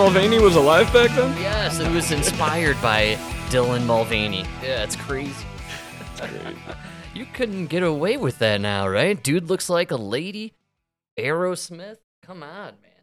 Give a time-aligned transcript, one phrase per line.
[0.00, 1.36] Dylan Mulvaney was alive back then?
[1.42, 3.16] Yes, it was inspired by
[3.50, 4.46] Dylan Mulvaney.
[4.62, 5.44] Yeah, it's crazy.
[7.14, 9.22] you couldn't get away with that now, right?
[9.22, 10.54] Dude looks like a lady.
[11.18, 11.98] Aerosmith?
[12.22, 13.02] Come on, man.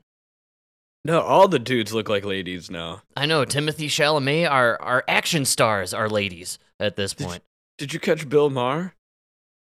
[1.06, 3.04] No, all the dudes look like ladies now.
[3.16, 7.44] I know Timothy Chalamet, our our action stars are ladies at this point.
[7.78, 8.96] Did you catch Bill Maher?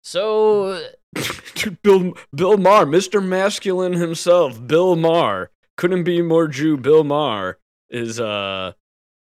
[0.03, 0.89] So
[1.85, 3.25] Bill Bill Maher, Mr.
[3.25, 5.53] Masculine himself, Bill Maher.
[5.77, 6.77] Couldn't be more Jew.
[6.77, 7.59] Bill Maher
[7.91, 8.73] is uh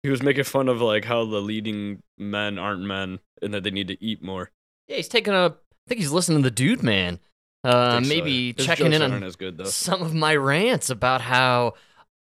[0.04, 3.72] he was making fun of like how the leading men aren't men and that they
[3.72, 4.52] need to eat more.
[4.88, 5.48] yeah, he's taking a.
[5.48, 7.20] I think he's listening to the dude, man.
[7.64, 8.66] Uh, Think so, maybe yeah.
[8.66, 11.74] Checking in on as good some of my rants about how,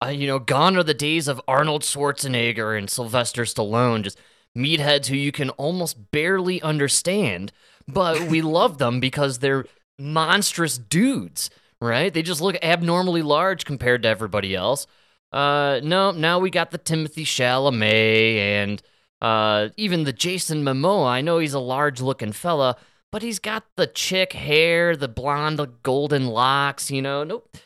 [0.03, 4.19] uh, you know, gone are the days of Arnold Schwarzenegger and Sylvester Stallone, just
[4.57, 7.53] meatheads who you can almost barely understand,
[7.87, 9.67] but we love them because they're
[9.99, 11.51] monstrous dudes,
[11.87, 12.13] right?
[12.13, 14.87] They just look abnormally large compared to everybody else.
[15.33, 18.83] Uh, no, now we got the Timothy Chalamet and
[19.21, 21.09] uh, even the Jason Momoa.
[21.09, 22.77] I know he's a large-looking fella,
[23.11, 27.25] but he's got the chick hair, the blonde golden locks, you know.
[27.25, 27.57] Nope.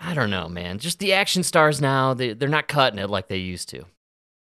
[0.00, 0.78] I don't know, man.
[0.78, 3.84] Just the action stars now, they, they're not cutting it like they used to.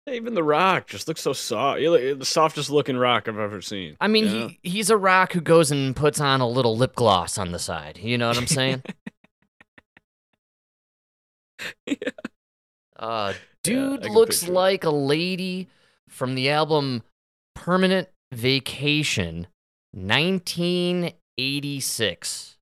[0.07, 1.79] Even The Rock just looks so soft.
[1.79, 3.97] The softest looking Rock I've ever seen.
[3.99, 4.47] I mean, know?
[4.61, 7.57] he, he's a rock who goes and puts on a little lip gloss on the
[7.57, 7.97] side.
[7.97, 8.83] You know what I'm saying?
[12.97, 14.55] Uh, dude can looks picture it.
[14.55, 15.67] like a lady
[16.07, 17.03] from the album
[17.53, 19.47] Permanent Vacation,
[19.91, 22.57] 1986.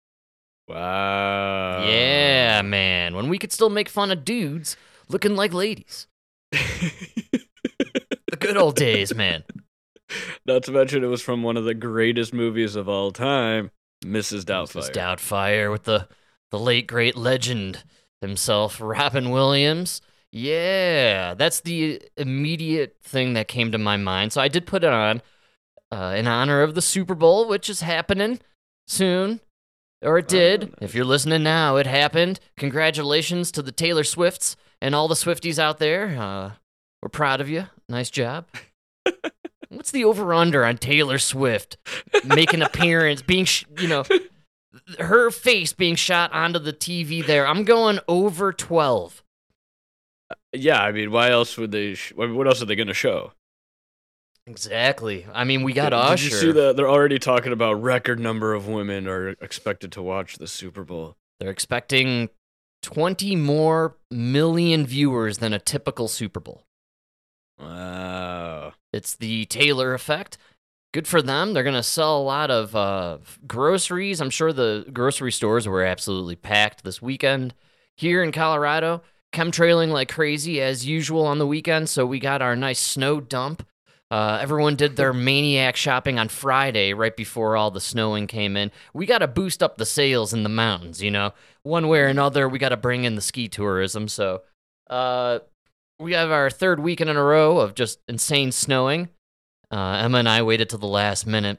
[0.67, 1.85] Wow.
[1.87, 3.15] yeah, man.
[3.15, 4.75] When we could still make fun of dudes
[5.07, 6.07] looking like ladies.
[8.33, 9.43] The good old days, man.
[10.45, 13.69] Not to mention, it was from one of the greatest movies of all time,
[14.03, 14.43] Mrs.
[14.43, 14.89] Doubtfire.
[14.89, 14.91] Mrs.
[14.91, 16.07] Doubtfire with the,
[16.49, 17.83] the late, great legend
[18.23, 20.01] himself, Robin Williams.
[20.31, 24.33] Yeah, that's the immediate thing that came to my mind.
[24.33, 25.21] So I did put it on
[25.91, 28.39] uh, in honor of the Super Bowl, which is happening
[28.87, 29.41] soon.
[30.01, 30.71] Or it did.
[30.73, 32.39] Oh, If you're listening now, it happened.
[32.57, 36.07] Congratulations to the Taylor Swifts and all the Swifties out there.
[36.19, 36.51] Uh,
[37.01, 37.67] we're proud of you.
[37.87, 38.47] Nice job.
[39.69, 41.77] What's the over under on Taylor Swift
[42.25, 44.03] making appearance, being, sh- you know,
[44.99, 47.47] her face being shot onto the TV there?
[47.47, 49.23] I'm going over 12.
[50.53, 51.93] Yeah, I mean, why else would they?
[51.95, 53.33] Sh- I mean, what else are they going to show?
[54.45, 55.25] Exactly.
[55.33, 56.25] I mean, we got Did Usher.
[56.25, 56.75] you see that?
[56.75, 61.15] They're already talking about record number of women are expected to watch the Super Bowl.
[61.39, 62.29] They're expecting
[62.81, 66.63] 20 more million viewers than a typical Super Bowl.
[67.57, 68.73] Wow.
[68.91, 70.37] It's the Taylor effect.
[70.93, 71.53] Good for them.
[71.53, 73.17] They're going to sell a lot of uh,
[73.47, 74.21] groceries.
[74.21, 77.55] I'm sure the grocery stores were absolutely packed this weekend.
[77.97, 79.01] Here in Colorado,
[79.33, 81.89] chemtrailing like crazy as usual on the weekend.
[81.89, 83.65] So we got our nice snow dump.
[84.11, 88.71] Uh, everyone did their maniac shopping on Friday right before all the snowing came in.
[88.93, 91.33] We got to boost up the sales in the mountains, you know?
[91.63, 94.07] One way or another, we got to bring in the ski tourism.
[94.07, 94.43] So
[94.91, 95.39] uh,
[95.99, 99.09] we have our third weekend in a row of just insane snowing.
[99.73, 101.57] Uh, Emma and I waited till the last minute.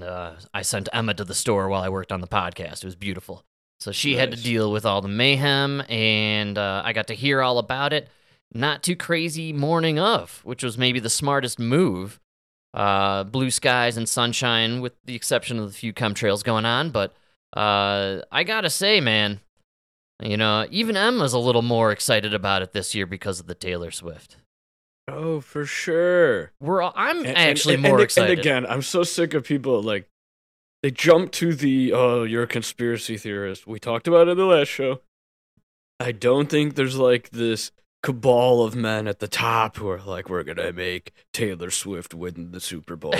[0.00, 2.78] Uh, I sent Emma to the store while I worked on the podcast.
[2.78, 3.44] It was beautiful.
[3.78, 7.42] So she had to deal with all the mayhem, and uh, I got to hear
[7.42, 8.08] all about it.
[8.54, 12.20] Not too crazy morning of, which was maybe the smartest move.
[12.72, 16.88] Uh, blue skies and sunshine, with the exception of the few chemtrails going on.
[16.88, 17.14] But
[17.54, 19.40] uh, I gotta say, man,
[20.22, 23.54] you know, even Emma's a little more excited about it this year because of the
[23.54, 24.38] Taylor Swift.
[25.06, 26.52] Oh, for sure.
[26.60, 28.30] We're all, I'm And- actually and- more and, excited.
[28.30, 30.08] And again, I'm so sick of people like
[30.82, 33.66] they jump to the oh, you're a conspiracy theorist.
[33.66, 35.00] We talked about it in the last show.
[36.00, 37.70] I don't think there's like this
[38.02, 42.50] cabal of men at the top who are like, we're gonna make Taylor Swift win
[42.52, 43.14] the Super Bowl.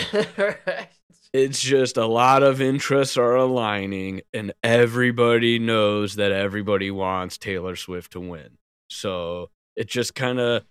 [1.32, 7.76] it's just a lot of interests are aligning, and everybody knows that everybody wants Taylor
[7.76, 8.58] Swift to win.
[8.90, 10.64] So it just kind of,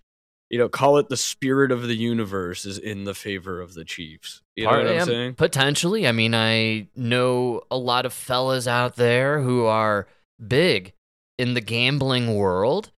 [0.54, 3.84] you know, call it the spirit of the universe is in the favor of the
[3.84, 4.44] Chiefs.
[4.56, 5.34] You know Part- what I'm yeah, saying?
[5.34, 6.08] Potentially.
[6.08, 10.06] I mean, I know a lot of fellas out there who are
[10.48, 10.94] big
[11.40, 12.92] in the gambling world,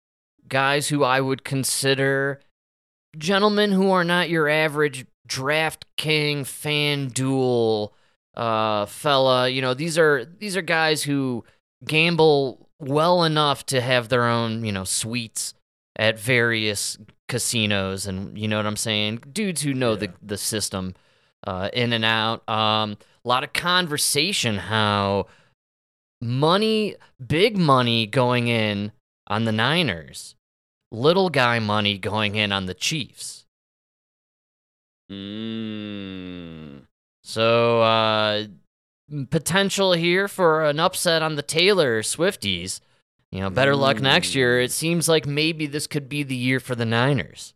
[0.48, 2.40] guys who I would consider
[3.16, 7.90] gentlemen who are not your average draft king FanDuel
[8.36, 11.44] uh fella you know these are these are guys who
[11.84, 15.54] gamble well enough to have their own you know suites
[15.96, 16.98] at various
[17.28, 20.12] casinos and you know what i'm saying dudes who know the Yeah.
[20.22, 20.94] the system
[21.46, 25.26] uh in and out um a lot of conversation how
[26.20, 28.92] money big money going in
[29.26, 30.34] on the niners
[30.94, 33.44] little guy money going in on the Chiefs.
[35.10, 36.82] Mm.
[37.22, 38.44] So, uh,
[39.30, 42.80] potential here for an upset on the Taylor Swifties.
[43.34, 44.02] You know, better luck mm.
[44.02, 44.60] next year.
[44.60, 47.52] It seems like maybe this could be the year for the Niners.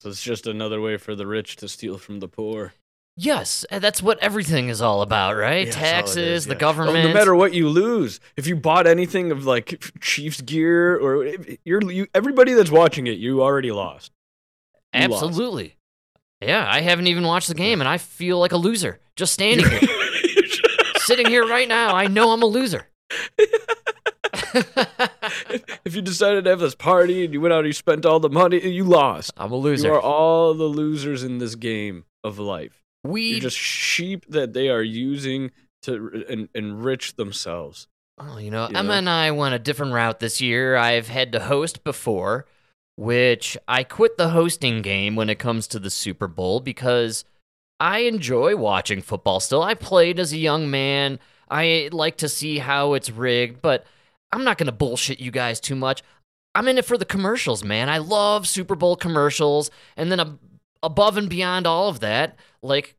[0.00, 2.74] So it's just another way for the rich to steal from the poor.
[3.16, 5.68] Yes, that's what everything is all about, right?
[5.68, 6.56] Yeah, that's all it Taxes, is, the yeah.
[6.56, 7.04] Oh, government.
[7.06, 11.88] no matter what you lose, if you bought anything of like Chiefs gear or you're
[11.88, 14.10] you, everybody that's watching it, you already lost.
[14.92, 15.22] You lost.
[15.22, 15.76] Absolutely.
[16.40, 19.68] Yeah, I haven't even watched the game and I feel like a loser just standing
[19.68, 19.88] here.
[20.96, 22.88] Sitting here right now, I know I'm a loser.
[25.84, 28.20] if you decided to have this party and you went out and you spent all
[28.20, 29.32] the money, you lost.
[29.36, 29.88] I'm a loser.
[29.88, 32.82] You are all the losers in this game of life.
[33.04, 35.50] we You're just sheep that they are using
[35.82, 37.88] to en- enrich themselves.
[38.18, 38.94] Oh, you know, you Emma know?
[38.94, 40.76] and I went a different route this year.
[40.76, 42.46] I've had to host before,
[42.96, 47.24] which I quit the hosting game when it comes to the Super Bowl because
[47.78, 49.62] I enjoy watching football still.
[49.62, 51.18] I played as a young man.
[51.50, 53.84] I like to see how it's rigged, but
[54.32, 56.02] I'm not going to bullshit you guys too much.
[56.54, 57.88] I'm in it for the commercials, man.
[57.88, 59.70] I love Super Bowl commercials.
[59.96, 60.38] And then ab-
[60.82, 62.96] above and beyond all of that, like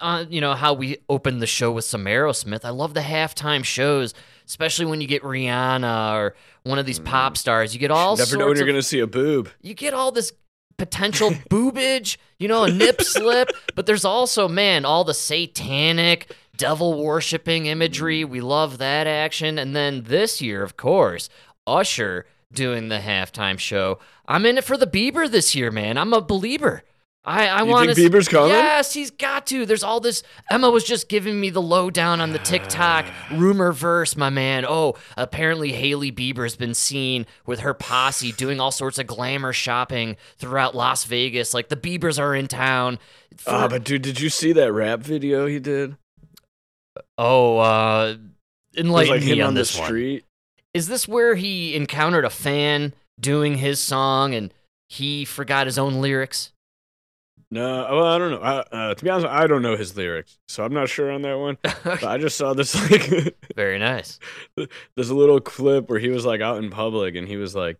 [0.00, 2.64] uh, you know how we opened the show with some Aerosmith.
[2.64, 4.14] I love the halftime shows,
[4.46, 6.34] especially when you get Rihanna or
[6.64, 7.74] one of these pop stars.
[7.74, 9.50] You get all Never know when you're going to see a boob.
[9.60, 10.32] you get all this
[10.78, 17.02] potential boobage, you know, a nip slip, but there's also, man, all the satanic, devil
[17.02, 18.22] worshipping imagery.
[18.24, 19.58] We love that action.
[19.58, 21.28] And then this year, of course,
[21.66, 23.98] Usher doing the halftime show.
[24.28, 25.96] I'm in it for the Bieber this year, man.
[25.96, 26.82] I'm a believer.
[27.22, 28.48] I, I want think Bieber's coming?
[28.50, 29.66] Yes, he's got to.
[29.66, 30.22] There's all this.
[30.50, 34.64] Emma was just giving me the lowdown on the TikTok rumor verse, my man.
[34.66, 40.16] Oh, apparently Hailey Bieber's been seen with her posse doing all sorts of glamour shopping
[40.38, 41.52] throughout Las Vegas.
[41.52, 42.98] Like the Biebers are in town.
[43.36, 45.96] For, Ah, but dude, did you see that rap video he did?
[47.18, 48.16] Oh, uh,
[48.76, 49.86] enlighten like me on on the this one.
[49.86, 50.24] street.
[50.72, 54.52] Is this where he encountered a fan doing his song and
[54.88, 56.52] he forgot his own lyrics?
[57.52, 58.40] No, well, I don't know.
[58.40, 61.22] I, uh, to be honest, I don't know his lyrics, so I'm not sure on
[61.22, 61.58] that one.
[61.82, 64.20] But I just saw this like Very nice.
[64.96, 67.76] this little clip where he was like out in public and he was like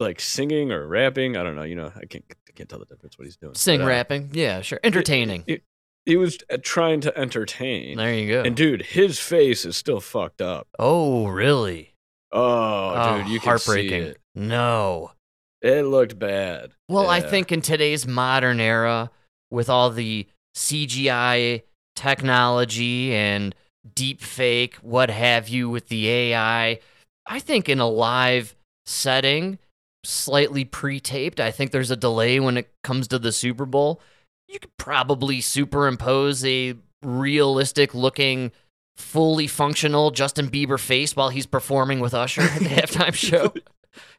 [0.00, 1.36] like singing or rapping.
[1.36, 1.62] I don't know.
[1.62, 3.54] You know, I can't I can't tell the difference what he's doing.
[3.54, 4.30] Sing But, uh, rapping.
[4.32, 4.80] Yeah, sure.
[4.82, 5.44] Entertaining.
[5.46, 5.60] He,
[6.06, 7.96] he was uh, trying to entertain.
[7.96, 8.42] There you go.
[8.42, 10.68] And dude, his face is still fucked up.
[10.78, 11.94] oh, really?
[12.32, 14.02] Oh, dude, you can heartbreaking.
[14.02, 14.18] see it.
[14.34, 15.12] No.
[15.62, 16.72] It looked bad.
[16.88, 19.10] Well, I think in today's modern era,
[19.50, 21.62] with all the CGI
[21.96, 23.54] technology and
[23.94, 26.80] deep fake, what have you, with the AI,
[27.26, 28.54] I think in a live
[28.84, 29.58] setting,
[30.02, 34.00] slightly pre taped, I think there's a delay when it comes to the Super Bowl.
[34.48, 38.52] You could probably superimpose a realistic looking,
[38.96, 43.52] fully functional Justin Bieber face while he's performing with Usher at the halftime show.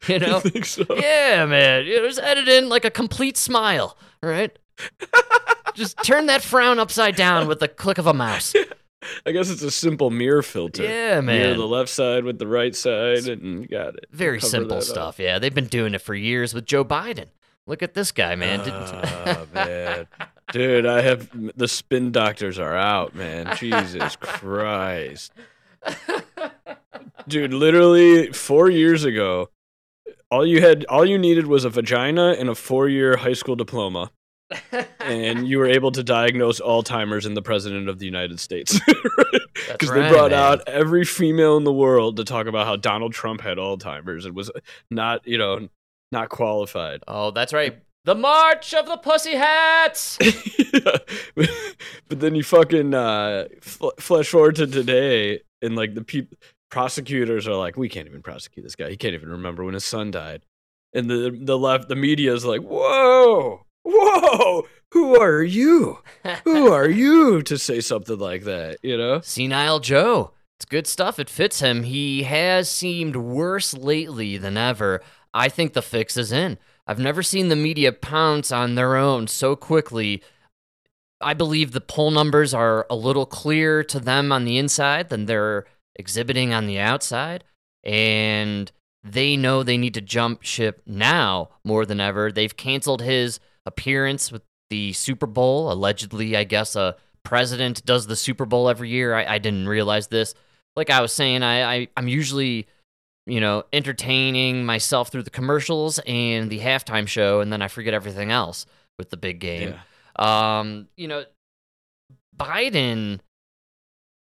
[0.08, 0.40] You know?
[0.62, 0.84] So.
[0.96, 1.84] Yeah, man.
[1.84, 4.58] You know, just edit in like a complete smile, right?
[5.74, 8.54] just turn that frown upside down with the click of a mouse.
[9.26, 10.82] I guess it's a simple mirror filter.
[10.82, 11.56] Yeah, Mirror man.
[11.58, 14.06] the left side with the right side, and got it.
[14.10, 14.82] Very Cover simple that up.
[14.84, 15.18] stuff.
[15.18, 17.26] Yeah, they've been doing it for years with Joe Biden.
[17.66, 18.60] Look at this guy, man.
[18.64, 20.06] Oh, man.
[20.52, 23.56] Dude, I have the spin doctors are out, man.
[23.56, 25.32] Jesus Christ.
[27.26, 29.50] Dude, literally 4 years ago,
[30.30, 34.10] all you had all you needed was a vagina and a 4-year high school diploma.
[35.00, 38.80] and you were able to diagnose Alzheimer's in the president of the United States.
[39.72, 40.38] Because right, they brought man.
[40.38, 44.36] out every female in the world to talk about how Donald Trump had Alzheimer's and
[44.36, 44.50] was
[44.90, 45.68] not, you know,
[46.12, 47.02] not qualified.
[47.06, 47.78] Oh, that's right.
[48.04, 50.16] The March of the Pussy Hats.
[51.34, 56.36] but then you fucking uh, fl- flash forward to today, and like the peop-
[56.70, 58.90] prosecutors are like, we can't even prosecute this guy.
[58.90, 60.44] He can't even remember when his son died.
[60.92, 65.98] And the the left, the media is like, whoa, whoa, who are you?
[66.44, 68.78] Who are you to say something like that?
[68.82, 69.20] You know?
[69.20, 70.32] Senile Joe.
[70.58, 71.18] It's good stuff.
[71.18, 71.82] It fits him.
[71.82, 75.02] He has seemed worse lately than ever.
[75.36, 76.56] I think the fix is in.
[76.86, 80.22] I've never seen the media pounce on their own so quickly.
[81.20, 85.26] I believe the poll numbers are a little clearer to them on the inside than
[85.26, 87.44] they're exhibiting on the outside.
[87.84, 88.72] And
[89.04, 92.32] they know they need to jump ship now more than ever.
[92.32, 95.70] They've canceled his appearance with the Super Bowl.
[95.70, 99.14] Allegedly, I guess a president does the Super Bowl every year.
[99.14, 100.34] I, I didn't realize this.
[100.76, 102.68] Like I was saying, I, I I'm usually
[103.26, 107.92] you know, entertaining myself through the commercials and the halftime show, and then I forget
[107.94, 108.66] everything else
[108.98, 109.74] with the big game.
[110.18, 110.58] Yeah.
[110.58, 111.24] Um, you know,
[112.36, 113.20] Biden,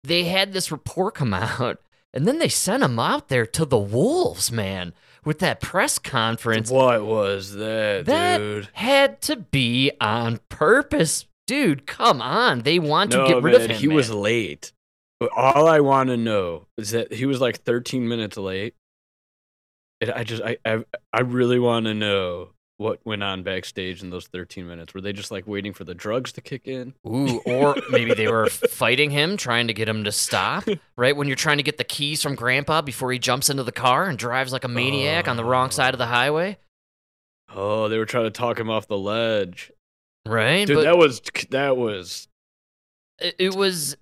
[0.05, 1.81] they had this report come out,
[2.13, 4.93] and then they sent him out there to the wolves, man,
[5.25, 6.71] with that press conference.
[6.71, 8.69] What was that, That dude?
[8.73, 11.87] had to be on purpose, dude.
[11.87, 13.77] Come on, they want to get rid man, of him.
[13.77, 14.73] he was late.
[15.37, 18.75] All I want to know is that he was like 13 minutes late.
[20.01, 24.09] And I just, I, I, I really want to know what went on backstage in
[24.09, 24.95] those 13 minutes.
[24.95, 26.95] Were they just like waiting for the drugs to kick in?
[27.07, 30.65] Ooh, or maybe they were fighting him, trying to get him to stop.
[30.97, 33.73] Right when you're trying to get the keys from Grandpa before he jumps into the
[33.73, 35.71] car and drives like a maniac on the wrong oh.
[35.71, 36.57] side of the highway.
[37.55, 39.71] Oh, they were trying to talk him off the ledge.
[40.27, 42.29] Right, Dude, but that was, that was,
[43.19, 43.97] it, it was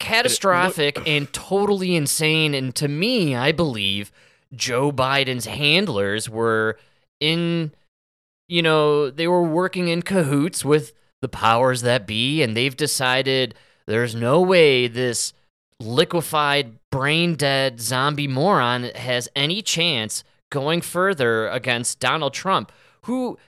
[0.00, 2.54] catastrophic and totally insane.
[2.54, 4.10] And to me, I believe
[4.54, 6.78] Joe Biden's handlers were
[7.20, 7.72] in,
[8.48, 13.54] you know, they were working in cahoots with the powers that be, and they've decided
[13.86, 15.32] there's no way this
[15.80, 22.70] liquefied, brain dead zombie moron has any chance going further against Donald Trump,
[23.02, 23.38] who.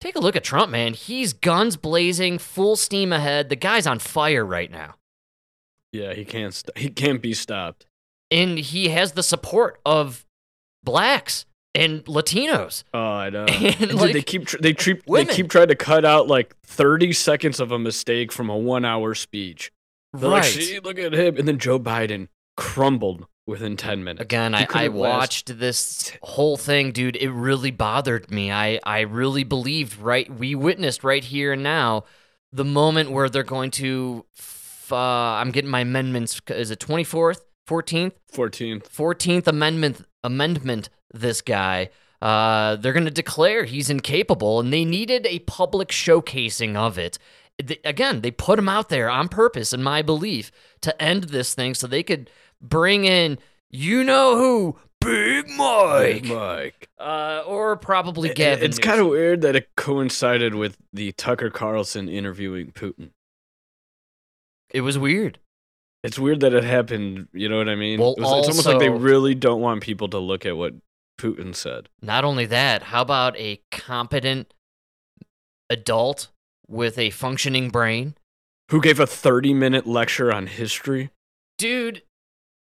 [0.00, 0.94] Take a look at Trump, man.
[0.94, 3.48] He's guns blazing, full steam ahead.
[3.48, 4.94] The guy's on fire right now.
[5.90, 7.87] yeah, he can't, st- he can't be stopped.
[8.30, 10.24] And he has the support of
[10.84, 11.44] blacks
[11.74, 12.84] and Latinos.
[12.94, 13.44] Oh, I know.
[13.46, 17.12] And, like, they keep, tr- they treat, they keep trying to cut out like 30
[17.12, 19.70] seconds of a mistake from a one hour speech.
[20.12, 21.36] They're like, see, look at him.
[21.36, 24.22] And then Joe Biden crumbled within 10 minutes.
[24.22, 27.16] Again, I, I last- watched this whole thing, dude.
[27.16, 28.50] It really bothered me.
[28.50, 30.30] I, I really believed, right?
[30.32, 32.04] We witnessed right here and now
[32.52, 34.24] the moment where they're going to.
[34.38, 36.40] F- uh, I'm getting my amendments.
[36.48, 38.12] Is it 24th, 14th?
[38.32, 38.88] 14th.
[38.88, 45.24] 14th amendment amendment this guy uh, they're going to declare he's incapable and they needed
[45.26, 47.18] a public showcasing of it
[47.84, 51.74] again they put him out there on purpose in my belief to end this thing
[51.74, 53.38] so they could bring in
[53.70, 56.88] you know who big mike Big Mike.
[56.98, 62.08] uh, or probably gavin it's kind of weird that it coincided with the Tucker Carlson
[62.08, 63.10] interviewing Putin.
[64.70, 65.38] it was weird
[66.04, 67.28] It's weird that it happened.
[67.32, 67.98] You know what I mean?
[68.00, 70.74] Well, it was, it's almost like they really don't want people to look at what
[71.18, 71.88] Putin said.
[72.00, 74.54] not only that how about a competent
[75.70, 76.28] adult
[76.66, 78.14] with a functioning brain
[78.70, 81.10] Who gave a 30 minute lecture on history?
[81.58, 82.02] dude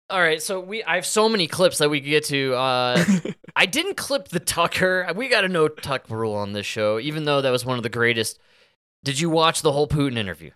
[0.10, 3.02] all right so we i have so many clips that we could get to uh
[3.56, 7.24] i didn't clip the tucker we got a no tuck rule on this show even
[7.24, 8.40] though that was one of the greatest
[9.06, 10.52] did you watch the whole putin interview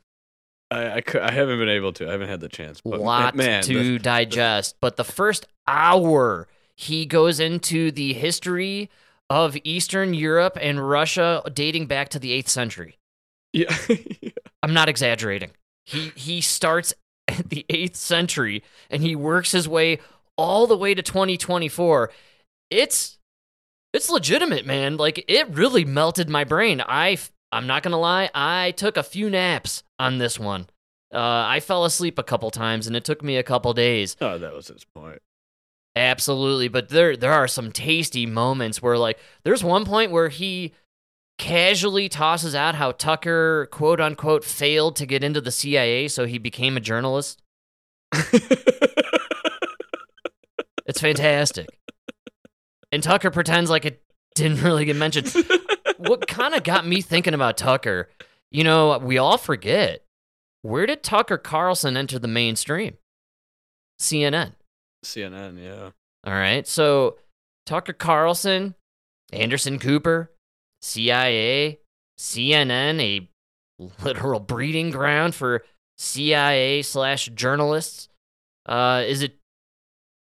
[0.69, 2.07] I, I, I haven't been able to.
[2.07, 2.81] I haven't had the chance.
[2.81, 8.89] But lot man, to the- digest but the first hour he goes into the history
[9.29, 12.97] of eastern europe and russia dating back to the 8th century
[13.53, 13.75] yeah,
[14.63, 15.51] I'm not exaggerating.
[15.85, 16.93] He he starts
[17.27, 19.99] at the 8th century and he works his way
[20.37, 22.11] all the way to 2024.
[22.69, 23.17] It's
[23.93, 24.97] it's legitimate, man.
[24.97, 26.81] Like it really melted my brain.
[26.85, 27.17] I
[27.51, 30.67] I'm not going to lie, I took a few naps on this one.
[31.13, 34.17] Uh, I fell asleep a couple times and it took me a couple days.
[34.21, 35.21] oh, that was his point.
[35.95, 40.73] Absolutely, but there there are some tasty moments where like there's one point where he
[41.39, 46.37] casually tosses out how Tucker quote unquote failed to get into the CIA so he
[46.37, 47.41] became a journalist.
[50.87, 51.67] It's fantastic.
[52.91, 54.01] And Tucker pretends like it
[54.35, 55.31] didn't really get mentioned.
[55.97, 58.09] what kind of got me thinking about Tucker,
[58.51, 60.03] you know, we all forget.
[60.61, 62.97] Where did Tucker Carlson enter the mainstream?
[63.99, 64.53] CNN.
[65.05, 65.91] CNN, yeah.
[66.25, 66.67] All right.
[66.67, 67.17] So
[67.65, 68.75] Tucker Carlson,
[69.31, 70.31] Anderson Cooper,
[70.81, 71.79] CIA,
[72.19, 73.29] CNN, a
[74.03, 75.63] literal breeding ground for
[75.97, 78.09] CIA slash journalists.
[78.65, 79.35] Uh, is it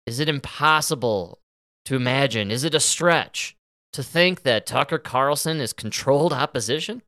[0.06, 1.40] is it impossible
[1.86, 2.52] to imagine?
[2.52, 3.56] Is it a stretch
[3.94, 7.02] to think that Tucker Carlson is controlled opposition?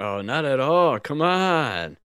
[0.00, 0.98] Oh, not at all.
[0.98, 1.98] Come on.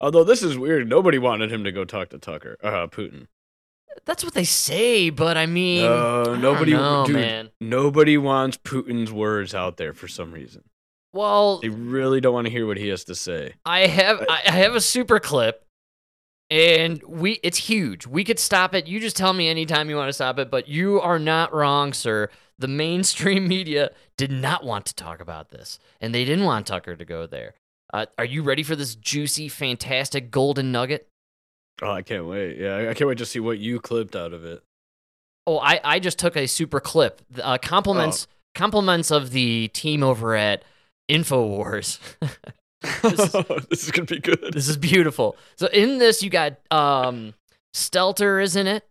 [0.00, 0.88] Although this is weird.
[0.88, 3.26] Nobody wanted him to go talk to Tucker, uh, Putin.
[4.04, 7.50] That's what they say, but I mean, No, nobody, know, dude, man.
[7.60, 10.62] nobody wants Putin's words out there for some reason.
[11.12, 13.54] Well, They really don't want to hear what he has to say.
[13.64, 15.64] I have I I have a super clip,
[16.48, 18.06] and we it's huge.
[18.06, 18.86] We could stop it.
[18.86, 20.48] You just tell me anytime you want to stop it.
[20.50, 22.28] But you are not wrong, sir.
[22.58, 26.96] The mainstream media did not want to talk about this, and they didn't want Tucker
[26.96, 27.54] to go there.
[27.92, 31.08] Uh, are you ready for this juicy, fantastic golden nugget?
[31.80, 32.58] Oh, I can't wait.
[32.58, 34.62] Yeah, I- can't wait to see what you clipped out of it.
[35.46, 37.22] Oh, I, I just took a super clip.
[37.42, 38.34] Uh, compliments Oh.
[38.54, 40.62] compliments of the team over at
[41.10, 41.98] Infowars.
[43.02, 44.52] this, is, gonna be good.
[44.52, 45.36] this is beautiful.
[45.56, 47.34] So in this, you got um,
[47.74, 48.86] Stelter is in it.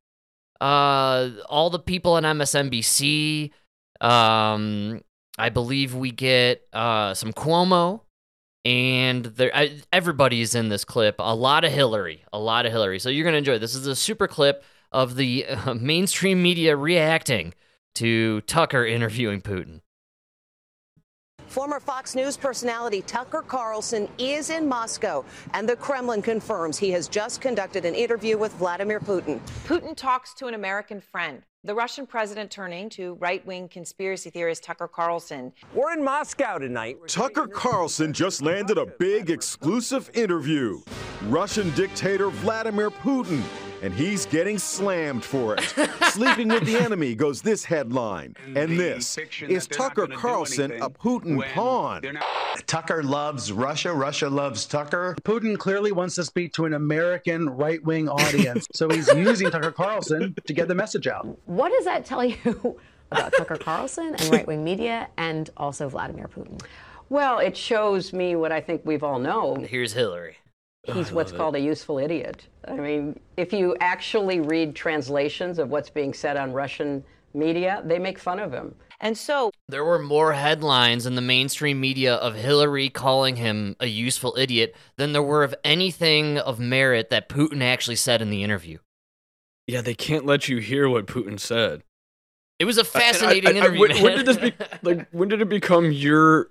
[0.60, 3.52] Uh, all the people on MSNBC.
[4.02, 5.02] Um,
[5.38, 8.02] I believe we get uh, some Cuomo,
[8.66, 11.16] and there I, everybody is in this clip.
[11.20, 13.00] A lot of Hillary, a lot of Hillary.
[13.00, 13.60] So you're gonna enjoy.
[13.60, 17.54] This is a super clip of the uh, mainstream media reacting
[17.96, 19.82] to Tucker interviewing Putin.
[21.48, 25.24] Former Fox News personality Tucker Carlson is in Moscow,
[25.54, 29.40] and the Kremlin confirms he has just conducted an interview with Vladimir Putin.
[29.66, 31.42] Putin talks to an American friend.
[31.64, 35.54] The Russian president turning to right wing conspiracy theorist Tucker Carlson.
[35.74, 36.98] We're in Moscow tonight.
[37.08, 40.82] Tucker Carlson just landed a big exclusive interview.
[41.24, 43.42] Russian dictator Vladimir Putin,
[43.82, 45.62] and he's getting slammed for it.
[46.12, 48.36] Sleeping with the enemy goes this headline.
[48.56, 49.18] And this
[49.48, 52.04] is Tucker Carlson a Putin pawn?
[52.66, 53.94] Tucker loves Russia.
[53.94, 55.16] Russia loves Tucker.
[55.24, 59.72] Putin clearly wants to speak to an American right wing audience, so he's using Tucker
[59.72, 61.38] Carlson to get the message out.
[61.46, 62.80] What does that tell you
[63.12, 66.62] about Tucker Carlson and right wing media and also Vladimir Putin?
[67.10, 69.64] Well, it shows me what I think we've all known.
[69.64, 70.38] Here's Hillary.
[70.94, 72.48] He's what's called a useful idiot.
[72.68, 77.04] I mean, if you actually read translations of what's being said on Russian
[77.34, 78.74] media, they make fun of him.
[79.00, 83.86] And so There were more headlines in the mainstream media of Hillary calling him a
[83.86, 88.44] useful idiot than there were of anything of merit that Putin actually said in the
[88.44, 88.80] interview.
[89.68, 91.84] Yeah, they can't let you hear what Putin said.
[92.60, 93.82] It was a fascinating I- I- interview.
[93.82, 95.08] when, when did this be like?
[95.12, 96.50] When did it become your?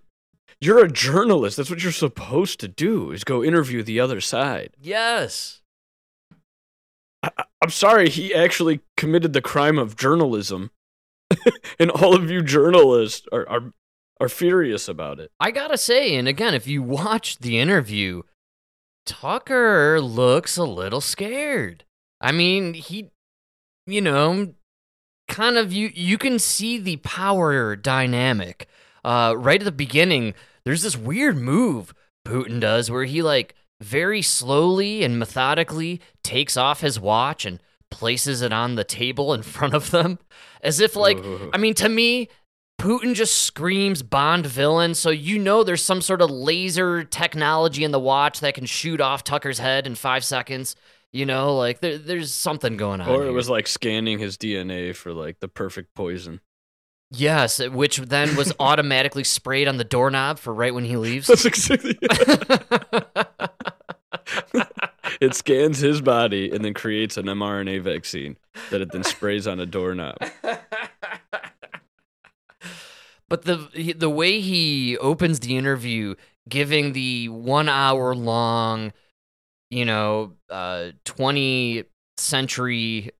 [0.60, 1.56] You're a journalist.
[1.56, 3.10] That's what you're supposed to do.
[3.10, 4.70] Is go interview the other side.
[4.80, 5.60] yes.
[7.22, 7.30] I,
[7.62, 8.08] I'm sorry.
[8.08, 10.70] He actually committed the crime of journalism,
[11.78, 13.72] and all of you journalists are are
[14.20, 15.30] are furious about it.
[15.40, 18.22] I gotta say, and again, if you watch the interview,
[19.04, 21.84] Tucker looks a little scared.
[22.20, 23.10] I mean, he,
[23.86, 24.54] you know,
[25.28, 28.68] kind of you you can see the power dynamic.
[29.06, 31.94] Uh, right at the beginning, there's this weird move
[32.26, 38.42] Putin does where he like very slowly and methodically takes off his watch and places
[38.42, 40.18] it on the table in front of them,
[40.60, 41.50] as if like Ugh.
[41.54, 42.28] I mean, to me,
[42.80, 47.92] Putin just screams Bond villain, so you know there's some sort of laser technology in
[47.92, 50.74] the watch that can shoot off Tucker's head in five seconds.
[51.12, 53.08] You know, like there, there's something going on.
[53.08, 53.32] Or it here.
[53.32, 56.40] was like scanning his DNA for like the perfect poison.
[57.10, 61.26] Yes, which then was automatically sprayed on the doorknob for right when he leaves.
[61.26, 61.98] That's exactly.
[65.20, 68.36] it scans his body and then creates an mRNA vaccine
[68.70, 70.16] that it then sprays on a doorknob.
[73.28, 76.14] But the the way he opens the interview,
[76.48, 78.92] giving the one hour long,
[79.68, 81.84] you know, uh, twenty
[82.18, 83.10] century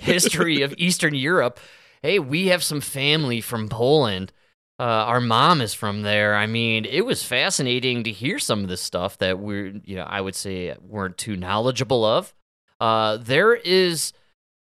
[0.00, 1.58] history of Eastern Europe.
[2.04, 4.30] Hey, we have some family from Poland.
[4.78, 6.34] Uh, our mom is from there.
[6.34, 10.02] I mean, it was fascinating to hear some of this stuff that we're, you know,
[10.02, 12.34] I would say weren't too knowledgeable of.
[12.78, 14.12] Uh, there is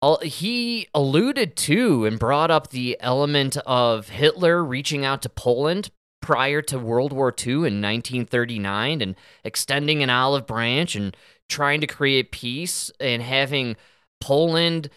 [0.02, 5.92] al- he alluded to and brought up the element of Hitler reaching out to Poland
[6.22, 11.18] prior to World War II in 1939 and extending an olive branch and
[11.50, 13.76] trying to create peace and having
[14.22, 14.90] Poland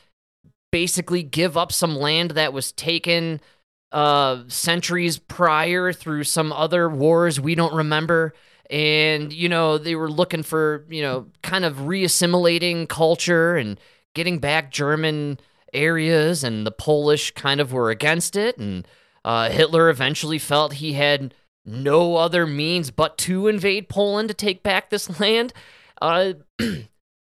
[0.70, 3.40] basically give up some land that was taken
[3.92, 8.34] uh, centuries prior through some other wars we don't remember.
[8.70, 13.80] And, you know, they were looking for, you know, kind of reassimilating culture and
[14.14, 15.40] getting back German
[15.72, 18.58] areas, and the Polish kind of were against it.
[18.58, 18.86] And
[19.24, 24.62] uh, Hitler eventually felt he had no other means but to invade Poland to take
[24.62, 25.52] back this land.
[26.00, 26.34] Uh,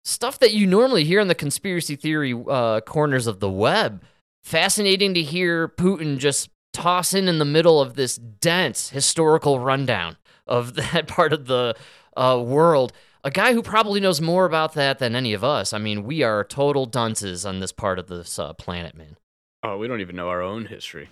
[0.04, 4.02] stuff that you normally hear in the conspiracy theory uh, corners of the web.
[4.42, 10.16] Fascinating to hear Putin just toss in in the middle of this dense historical rundown
[10.46, 11.74] of that part of the
[12.16, 12.92] uh, world.
[13.24, 15.72] A guy who probably knows more about that than any of us.
[15.72, 19.16] I mean, we are total dunces on this part of this uh, planet, man.
[19.62, 21.08] Oh, we don't even know our own history.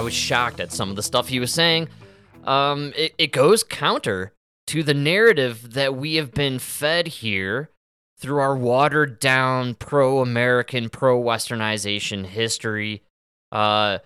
[0.00, 1.90] I was shocked at some of the stuff he was saying.
[2.44, 4.32] Um, it, it goes counter
[4.68, 7.68] to the narrative that we have been fed here
[8.18, 13.02] through our watered down pro American, pro Westernization history.
[13.52, 13.98] Uh,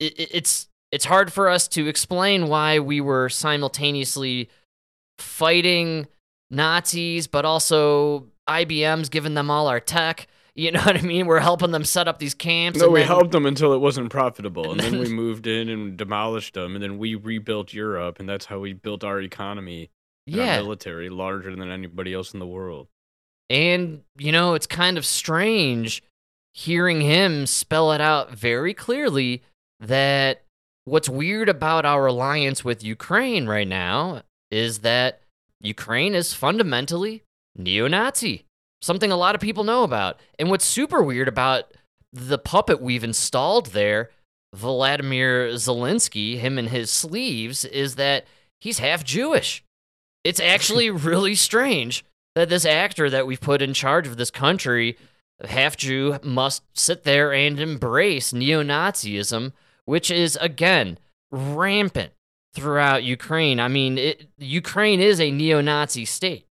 [0.00, 4.48] it, it's it's hard for us to explain why we were simultaneously
[5.18, 6.06] fighting
[6.50, 10.26] Nazis, but also IBM's giving them all our tech.
[10.54, 11.26] You know what I mean?
[11.26, 12.78] We're helping them set up these camps.
[12.78, 15.96] No, we then- helped them until it wasn't profitable, and then we moved in and
[15.96, 19.90] demolished them, and then we rebuilt Europe, and that's how we built our economy,
[20.26, 20.56] Yeah.
[20.56, 22.88] our military larger than anybody else in the world.
[23.50, 26.02] And, you know, it's kind of strange
[26.54, 29.42] hearing him spell it out very clearly
[29.80, 30.42] that
[30.84, 35.20] what's weird about our alliance with Ukraine right now is that
[35.60, 37.22] Ukraine is fundamentally
[37.56, 38.44] neo Nazi,
[38.82, 40.20] something a lot of people know about.
[40.38, 41.72] And what's super weird about
[42.12, 44.10] the puppet we've installed there,
[44.54, 48.26] Vladimir Zelensky, him and his sleeves, is that
[48.60, 49.64] he's half Jewish.
[50.24, 54.96] It's actually really strange that this actor that we've put in charge of this country,
[55.44, 59.52] half Jew, must sit there and embrace neo Nazism,
[59.84, 60.98] which is, again,
[61.30, 62.12] rampant
[62.54, 63.60] throughout Ukraine.
[63.60, 66.46] I mean, it, Ukraine is a neo Nazi state.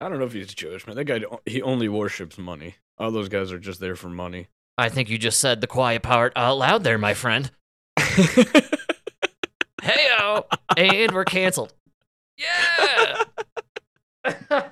[0.00, 0.96] I don't know if he's Jewish, man.
[0.96, 2.76] That guy, he only worships money.
[2.98, 4.48] All those guys are just there for money.
[4.78, 7.50] I think you just said the quiet part out loud there, my friend.
[9.82, 10.44] Heyo!
[10.76, 11.72] And we're canceled.
[12.36, 13.24] Yeah!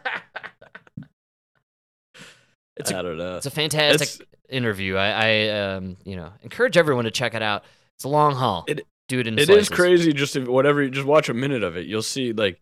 [2.77, 3.37] It's a, I don't know.
[3.37, 4.97] It's a fantastic It's- interview.
[4.97, 5.11] I,
[5.47, 7.63] I um, you know, encourage everyone to check it out.
[7.97, 8.65] It's a long haul.
[8.67, 9.63] It- Do it in It slices.
[9.63, 10.13] is crazy.
[10.13, 12.61] Just if, whatever, you just watch a minute of it, you'll see like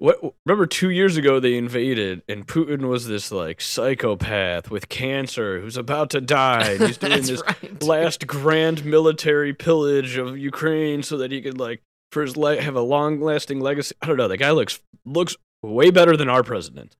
[0.00, 0.34] what.
[0.46, 5.76] Remember, two years ago they invaded, and Putin was this like psychopath with cancer who's
[5.76, 6.72] about to die.
[6.72, 7.82] And he's doing That's this right.
[7.82, 11.82] last grand military pillage of Ukraine so that he could like
[12.12, 13.94] for his le- have a long lasting legacy.
[14.02, 14.28] I don't know.
[14.28, 16.96] The guy looks looks way better than our president.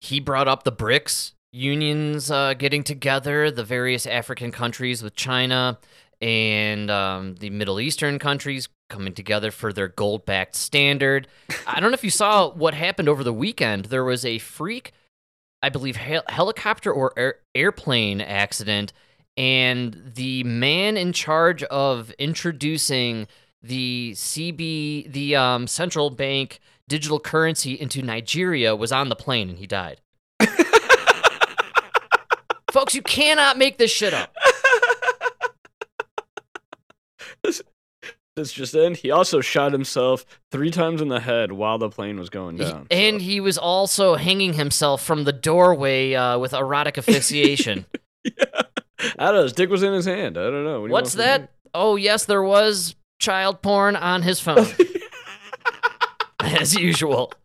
[0.00, 5.78] He brought up the BRICS unions uh, getting together, the various African countries with China
[6.20, 11.26] and um, the Middle Eastern countries coming together for their gold backed standard.
[11.66, 13.86] I don't know if you saw what happened over the weekend.
[13.86, 14.92] There was a freak,
[15.62, 18.92] I believe, hel- helicopter or air- airplane accident,
[19.36, 23.26] and the man in charge of introducing
[23.62, 29.58] the CB, the um, central bank digital currency into Nigeria was on the plane and
[29.58, 30.00] he died.
[32.72, 34.34] Folks, you cannot make this shit up.
[38.40, 38.94] This just in.
[38.94, 42.64] He also shot himself three times in the head while the plane was going He-
[42.64, 42.86] down.
[42.90, 47.84] and he was also hanging himself from the doorway uh, with erotic asphyxiation.
[48.26, 48.32] I
[49.18, 49.42] don't know.
[49.42, 50.38] His dick was in his hand.
[50.38, 50.80] I don't know.
[50.80, 51.52] What do What's that?
[51.74, 54.66] Oh, yes, there was child porn on his phone.
[56.40, 57.32] As usual.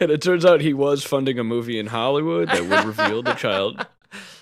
[0.00, 3.34] And it turns out he was funding a movie in Hollywood that would reveal the
[3.34, 3.86] child.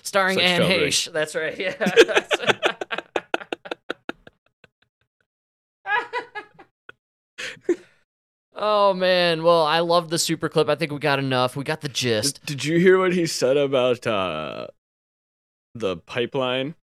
[0.01, 1.57] Starring Anne child That's right.
[1.57, 1.75] Yeah.
[1.77, 2.29] that's-
[8.55, 9.43] oh, man.
[9.43, 10.69] Well, I love the super clip.
[10.69, 11.55] I think we got enough.
[11.55, 12.45] We got the gist.
[12.45, 14.67] Did you hear what he said about uh,
[15.73, 16.75] the pipeline,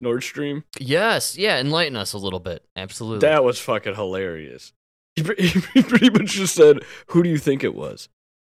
[0.00, 0.64] Nord Stream?
[0.78, 1.36] Yes.
[1.36, 1.58] Yeah.
[1.58, 2.64] Enlighten us a little bit.
[2.76, 3.26] Absolutely.
[3.26, 4.72] That was fucking hilarious.
[5.16, 5.22] He,
[5.74, 6.78] he pretty much just said,
[7.08, 8.08] "Who do you think it was?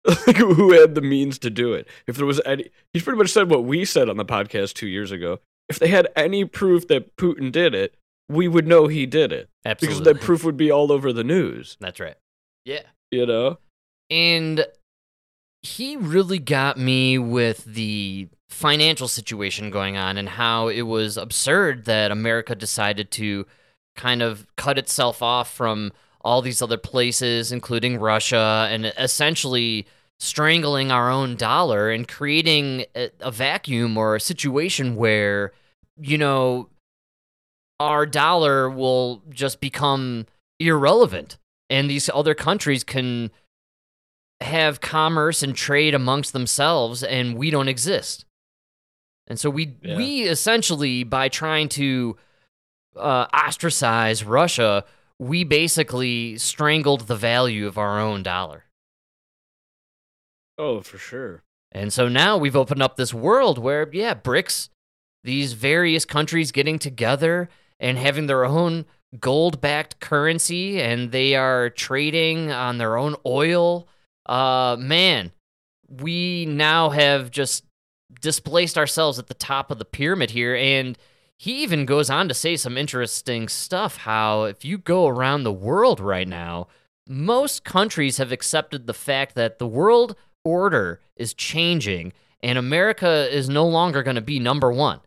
[0.28, 1.88] like who had the means to do it?
[2.08, 4.88] If there was any, he's pretty much said what we said on the podcast two
[4.88, 5.40] years ago.
[5.70, 7.96] If they had any proof that Putin did it,
[8.28, 10.00] we would know he did it Absolutely.
[10.00, 11.78] because that proof would be all over the news.
[11.80, 12.16] That's right.
[12.66, 12.84] Yeah.
[13.12, 13.58] You know?
[14.10, 14.66] And
[15.62, 21.86] he really got me with the financial situation going on and how it was absurd
[21.86, 23.46] that America decided to
[23.96, 29.88] kind of cut itself off from all these other places, including Russia, and essentially
[30.20, 35.52] strangling our own dollar and creating a, a vacuum or a situation where,
[36.00, 36.70] you know,
[37.80, 40.28] our dollar will just become
[40.60, 41.38] irrelevant
[41.72, 43.32] and these other countries can
[44.42, 48.26] have commerce and trade amongst themselves and we don't exist
[49.28, 49.96] and so we Yeah.
[49.98, 52.18] we essentially by trying to
[52.96, 54.84] uh, ostracize russia
[55.20, 58.66] we basically strangled the value of our own dollar
[60.58, 61.42] Oh, for sure.
[61.72, 64.70] and so now we've opened up this world where, yeah, BRICS,
[65.24, 68.86] these various countries getting together and having their own
[69.20, 73.88] gold backed currency and they are trading on their own oil.
[74.26, 75.32] Uh, man,
[75.90, 77.66] we now have just
[78.22, 80.56] displaced ourselves at the top of the pyramid here.
[80.56, 80.98] And
[81.38, 83.98] he even goes on to say some interesting stuff.
[83.98, 86.68] How if you go around the world right now,
[87.08, 93.50] most countries have accepted the fact that the world order is changing and America is
[93.50, 95.00] no longer going to be number one.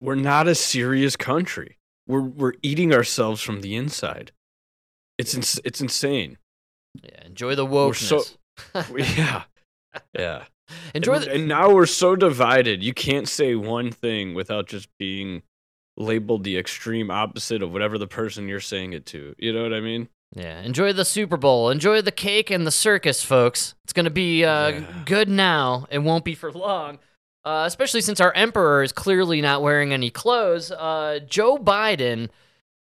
[0.00, 1.76] We're not a serious country.
[2.10, 4.32] We're we're eating ourselves from the inside.
[5.18, 6.38] It's ins- it's insane.
[7.02, 8.36] Yeah, enjoy the wokeness.
[8.72, 9.44] so yeah,
[10.18, 10.44] yeah.
[10.94, 11.32] enjoy and, the.
[11.34, 12.82] and now we're so divided.
[12.82, 15.42] You can't say one thing without just being
[15.96, 19.34] labeled the extreme opposite of whatever the person you're saying it to.
[19.38, 20.08] You know what I mean?
[20.34, 21.70] Yeah, enjoy the Super Bowl.
[21.70, 23.74] Enjoy the cake and the circus, folks.
[23.84, 25.02] It's going to be uh, Yeah.
[25.04, 25.86] good now.
[25.90, 26.98] It won't be for long.
[27.44, 30.70] Uh, especially since our emperor is clearly not wearing any clothes.
[30.70, 32.28] Uh, Joe Biden,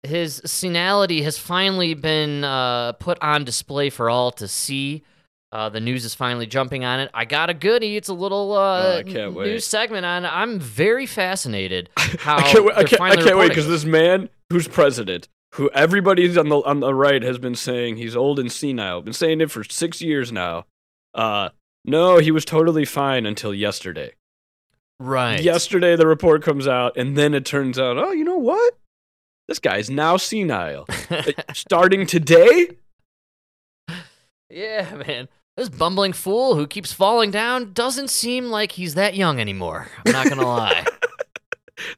[0.03, 5.03] his senility has finally been uh, put on display for all to see.
[5.51, 7.09] Uh, the news is finally jumping on it.
[7.13, 7.95] I got a goodie.
[7.95, 9.45] It's a little uh, Oh, can't wait.
[9.47, 10.25] news segment on.
[10.25, 10.29] it.
[10.33, 14.27] I'm very fascinated how I can't, wait- I can't, I can't wait because this man
[14.49, 18.51] who's president, who everybody on the on the right has been saying he's old and
[18.51, 20.65] senile, been saying it for six years now.
[21.13, 21.49] Uh,
[21.85, 24.11] no, he was totally fine until yesterday.
[24.99, 25.41] Right.
[25.41, 28.77] Yesterday, the report comes out, and then it turns out, oh, you know what?
[29.47, 30.85] This guy's now senile.
[31.53, 32.69] Starting today?
[34.49, 35.29] Yeah, man.
[35.55, 39.87] This bumbling fool who keeps falling down doesn't seem like he's that young anymore.
[40.05, 40.85] I'm not gonna lie.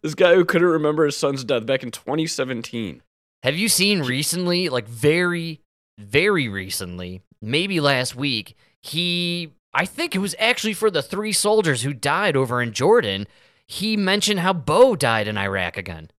[0.02, 3.02] This guy who couldn't remember his son's death back in 2017.
[3.44, 5.62] Have you seen recently, like very,
[5.98, 11.84] very recently, maybe last week, he I think it was actually for the three soldiers
[11.84, 13.28] who died over in Jordan.
[13.68, 16.10] He mentioned how Beau died in Iraq again.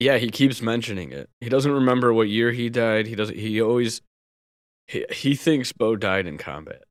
[0.00, 1.28] Yeah, he keeps mentioning it.
[1.40, 3.06] He doesn't remember what year he died.
[3.06, 3.36] He doesn't.
[3.38, 4.00] He always
[4.86, 6.82] he, he thinks Beau died in combat.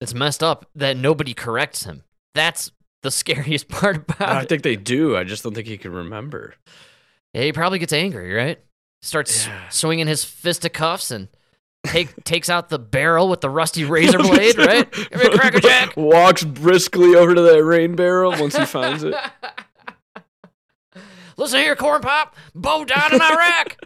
[0.00, 2.04] It's messed up that nobody corrects him.
[2.34, 2.70] That's
[3.02, 4.48] the scariest part about I it.
[4.48, 5.16] think they do.
[5.16, 6.54] I just don't think he can remember.
[7.34, 8.58] Yeah, he probably gets angry, right?
[9.02, 9.68] Starts Yeah.
[9.68, 11.28] swinging his fisticuffs and
[11.86, 14.90] take takes out the barrel with the rusty razor blade, right?
[14.90, 15.92] Give me a cracker jack.
[15.96, 19.14] Walks briskly over to that rain barrel once he finds it.
[21.36, 22.34] Listen here, corn pop.
[22.54, 23.76] Beau down in Iraq.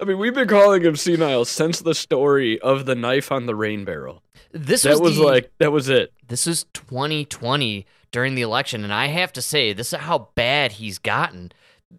[0.00, 3.54] I mean, we've been calling him senile since the story of the knife on the
[3.56, 4.22] rain barrel.
[4.52, 6.12] This that was, was the- like that was it.
[6.26, 10.72] this is 2020 during the election, and I have to say, this is how bad
[10.72, 11.50] he's gotten.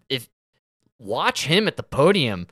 [0.08, 0.28] If
[1.00, 2.46] watch him at the podium,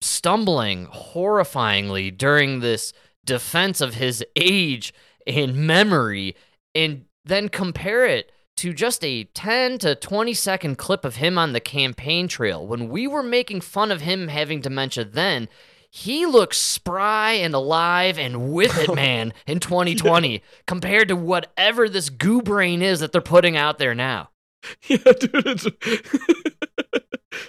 [0.00, 2.92] stumbling horrifyingly during this
[3.24, 4.92] defense of his age
[5.26, 6.34] and memory,
[6.74, 11.52] and then compare it to just a 10 to 20 second clip of him on
[11.52, 12.66] the campaign trail.
[12.66, 15.48] When we were making fun of him having dementia then,
[15.90, 22.10] he looks spry and alive and with it, man, in 2020 compared to whatever this
[22.10, 24.30] goo brain is that they're putting out there now.
[24.88, 25.66] Yeah, dude, it's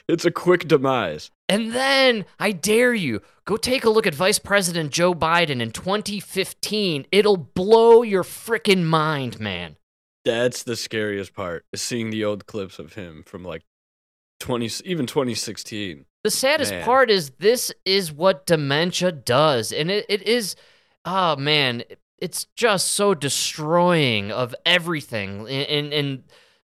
[0.07, 1.31] it's a quick demise.
[1.47, 5.71] And then, I dare you, go take a look at Vice President Joe Biden in
[5.71, 7.05] 2015.
[7.11, 9.77] It'll blow your frickin' mind, man.
[10.23, 11.65] That's the scariest part.
[11.71, 13.63] Is seeing the old clips of him from like
[14.39, 16.05] twenty, even twenty sixteen.
[16.23, 16.83] The saddest Man.
[16.83, 19.71] part is this is what dementia does.
[19.71, 20.55] And it, it is,
[21.05, 21.83] oh man,
[22.17, 25.41] it's just so destroying of everything.
[25.41, 26.23] And, and, and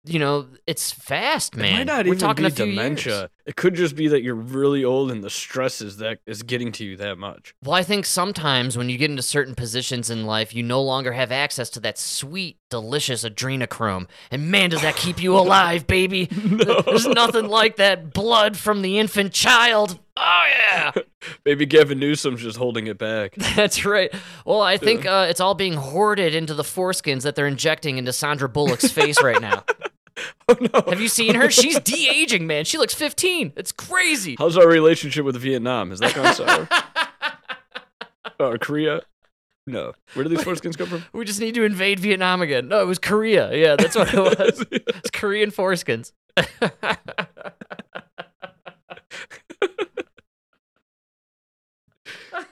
[0.05, 1.65] you know, it's fast, man.
[1.65, 3.13] It might not We're even talking be a few dementia.
[3.19, 3.29] years.
[3.45, 6.71] It could just be that you're really old and the stress is that is getting
[6.73, 7.53] to you that much.
[7.63, 11.11] Well, I think sometimes when you get into certain positions in life, you no longer
[11.13, 14.07] have access to that sweet, delicious adrenochrome.
[14.31, 16.27] And man, does that keep you alive, baby.
[16.43, 16.81] no.
[16.81, 19.99] There's nothing like that blood from the infant child.
[20.17, 20.91] Oh, yeah.
[21.45, 23.35] Maybe Gavin Newsom's just holding it back.
[23.55, 24.13] That's right.
[24.45, 28.13] Well, I think uh, it's all being hoarded into the foreskins that they're injecting into
[28.13, 29.63] Sandra Bullock's face right now.
[30.47, 30.83] oh no!
[30.89, 31.49] Have you seen her?
[31.51, 32.65] She's de aging, man.
[32.65, 33.53] She looks 15.
[33.55, 34.35] It's crazy.
[34.37, 35.89] How's our relationship with Vietnam?
[35.89, 36.33] Has that gone
[38.39, 38.39] sour?
[38.39, 39.01] or Korea?
[39.67, 39.93] No.
[40.13, 41.03] Where do these foreskins come from?
[41.11, 42.67] We just need to invade Vietnam again.
[42.67, 43.53] No, it was Korea.
[43.55, 44.65] Yeah, that's what it was.
[44.71, 46.11] It's Korean foreskins.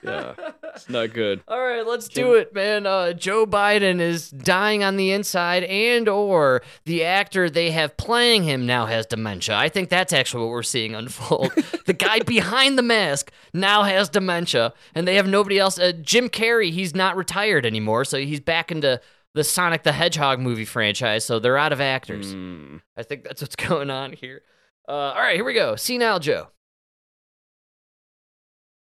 [0.02, 0.34] Yeah,
[0.74, 1.42] it's not good.
[1.48, 2.86] All right, let's do it, man.
[2.86, 8.44] Uh, Joe Biden is dying on the inside, and or the actor they have playing
[8.44, 9.56] him now has dementia.
[9.56, 11.52] I think that's actually what we're seeing unfold.
[11.86, 15.78] the guy behind the mask now has dementia, and they have nobody else.
[15.78, 19.00] Uh, Jim Carrey, he's not retired anymore, so he's back into
[19.34, 21.24] the Sonic the Hedgehog movie franchise.
[21.24, 22.34] So they're out of actors.
[22.34, 22.80] Mm.
[22.96, 24.42] I think that's what's going on here.
[24.88, 25.76] Uh, all right, here we go.
[25.76, 26.48] Senile Joe.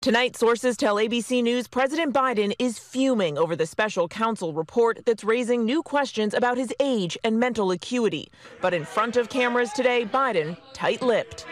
[0.02, 5.24] Tonight, sources tell ABC News President Biden is fuming over the special counsel report that's
[5.24, 8.32] raising new questions about his age and mental acuity.
[8.62, 11.46] But in front of cameras today, Biden tight lipped.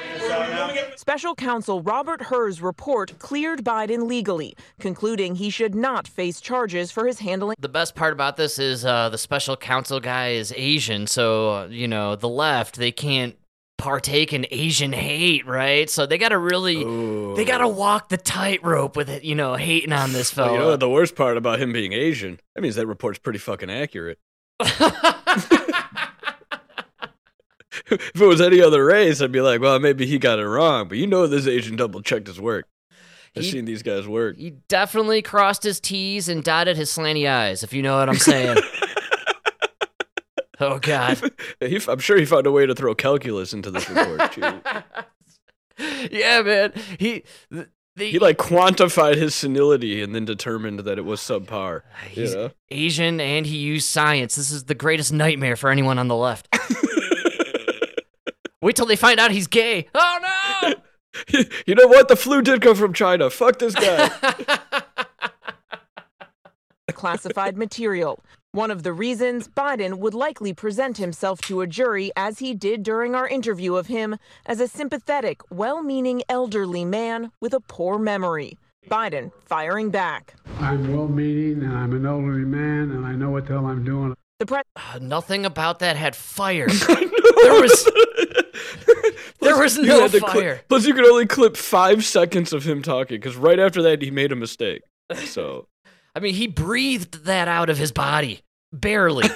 [0.95, 7.05] Special counsel Robert Hur's report cleared Biden legally, concluding he should not face charges for
[7.05, 7.55] his handling.
[7.59, 11.67] The best part about this is uh, the special counsel guy is Asian, so uh,
[11.67, 13.35] you know the left they can't
[13.79, 15.89] partake in Asian hate, right?
[15.89, 16.83] So they got to really,
[17.35, 20.59] they got to walk the tightrope with it, you know, hating on this Well, you
[20.59, 22.39] know the worst part about him being Asian?
[22.53, 24.19] That means that report's pretty fucking accurate.
[27.91, 30.87] if it was any other race, I'd be like, well, maybe he got it wrong.
[30.87, 32.67] But you know, this Asian double checked his work.
[33.37, 34.37] I've He- seen these guys work.
[34.37, 38.15] he definitely crossed his T's and dotted his slanty eyes, if you know what I'm
[38.15, 38.57] saying.
[40.59, 41.19] oh God.
[41.59, 44.31] He, I'm sure he found a way to throw calculus into this report.
[44.31, 44.61] too.
[46.11, 46.73] yeah, man.
[46.97, 47.23] He.
[47.51, 51.79] th- the, he like quantified his senility and then determined that it was subpar.
[51.79, 51.81] Uh,
[52.13, 52.51] you He's know?
[52.69, 54.37] Asian and he used science.
[54.37, 56.47] This is the greatest nightmare for anyone on the left.
[58.61, 59.87] Wait till they find out he's gay.
[59.93, 60.19] Oh
[60.63, 60.73] no!
[61.65, 62.07] you know what?
[62.07, 63.29] The flu did come from China.
[63.29, 64.09] Fuck this guy.
[66.87, 68.23] the classified material.
[68.51, 72.81] One of the reasons Biden would likely present himself to a jury, as he did
[72.81, 74.15] during our interview of him,
[74.47, 78.57] as a sympathetic, well meaning elderly man with a poor memory.
[78.87, 80.33] Biden firing back.
[80.59, 83.83] I'm well meaning and I'm an elderly man and I know what the hell I'm
[83.83, 84.15] doing.
[84.39, 86.67] The pre- Uh, nothing about that had fire.
[87.43, 87.83] there was
[89.41, 90.61] there was You no had to clip- fire.
[90.69, 94.09] plus, you could only clip five seconds of him talking because right after that, he
[94.09, 94.81] made a mistake.
[95.13, 95.67] So.
[96.15, 98.41] I mean, he breathed that out of his body.
[98.71, 99.29] Barely.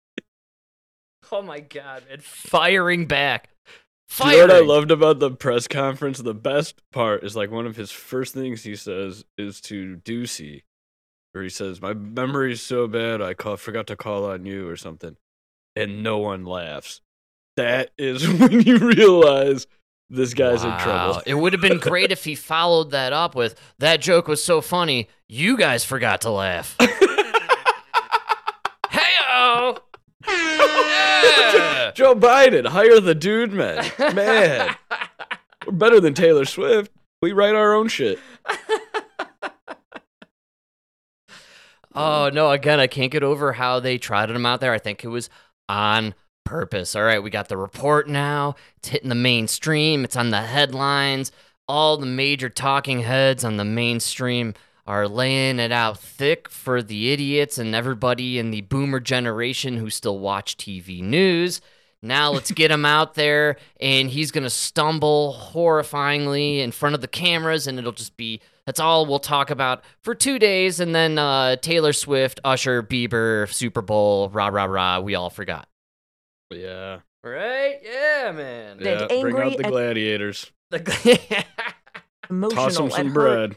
[1.32, 2.18] oh my god, man.
[2.20, 3.50] Firing back.
[4.18, 6.18] Do you know what I loved about the press conference?
[6.18, 10.62] The best part is like one of his first things he says is to Doocy,
[11.32, 14.68] where he says, "My memory is so bad, I call, forgot to call on you
[14.68, 15.16] or something,"
[15.76, 17.02] and no one laughs.
[17.56, 19.68] That is when you realize
[20.10, 21.22] this guy's in trouble.
[21.24, 24.60] It would have been great if he followed that up with that joke was so
[24.60, 26.76] funny, you guys forgot to laugh.
[28.90, 29.78] Heyo!
[30.26, 31.92] Yeah!
[31.94, 33.88] Joe Biden, hire the dude, man.
[34.14, 34.74] Man,
[35.66, 36.90] we're better than Taylor Swift.
[37.22, 38.18] We write our own shit.
[41.92, 42.50] Oh no!
[42.50, 44.72] Again, I can't get over how they trotted him out there.
[44.72, 45.28] I think it was
[45.68, 46.14] on
[46.44, 46.96] purpose.
[46.96, 48.56] All right, we got the report now.
[48.78, 50.04] It's hitting the mainstream.
[50.04, 51.32] It's on the headlines.
[51.68, 54.54] All the major talking heads on the mainstream
[54.86, 59.88] are laying it out thick for the idiots and everybody in the boomer generation who
[59.88, 61.60] still watch TV news.
[62.02, 67.08] Now let's get him out there, and he's gonna stumble horrifyingly in front of the
[67.08, 71.18] cameras, and it'll just be that's all we'll talk about for two days, and then
[71.18, 75.00] uh, Taylor Swift, Usher, Bieber, Super Bowl, rah rah rah.
[75.00, 75.69] We all forgot.
[76.50, 77.78] Yeah, Right?
[77.82, 78.78] Yeah, man.
[78.78, 79.06] And yeah.
[79.20, 80.50] Bring out the and- gladiators.
[82.30, 83.56] Emotional Toss him and some bread.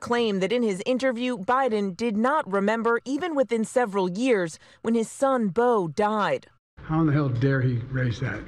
[0.00, 5.10] claim that in his interview, Biden did not remember, even within several years, when his
[5.10, 6.46] son Beau died.
[6.82, 8.40] How in the hell dare he raise that?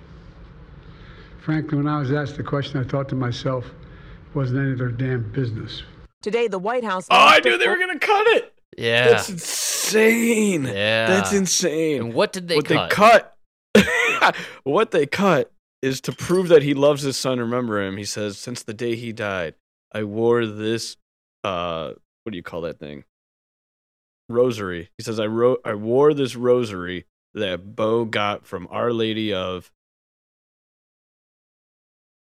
[1.43, 4.79] Frankly, when I was asked the question, I thought to myself, it wasn't any of
[4.79, 5.83] their damn business.
[6.23, 7.07] Today, the White House.
[7.11, 8.53] Oh, I knew they were gonna cut it.
[8.79, 9.09] Yeah.
[9.09, 10.65] That's insane.
[10.65, 11.07] Yeah.
[11.07, 12.01] That's insane.
[12.03, 12.89] And what did they what cut?
[12.89, 13.37] they cut
[14.65, 15.53] what they cut
[15.83, 17.39] is to prove that he loves his son.
[17.39, 17.97] Remember him.
[17.97, 19.55] He says since the day he died
[19.93, 20.97] i wore this
[21.45, 21.93] uh
[22.25, 23.05] what do you call that thing?
[24.29, 24.91] Rosary.
[24.99, 29.71] He says i wrote i wore this rosary that Beau got from our lady of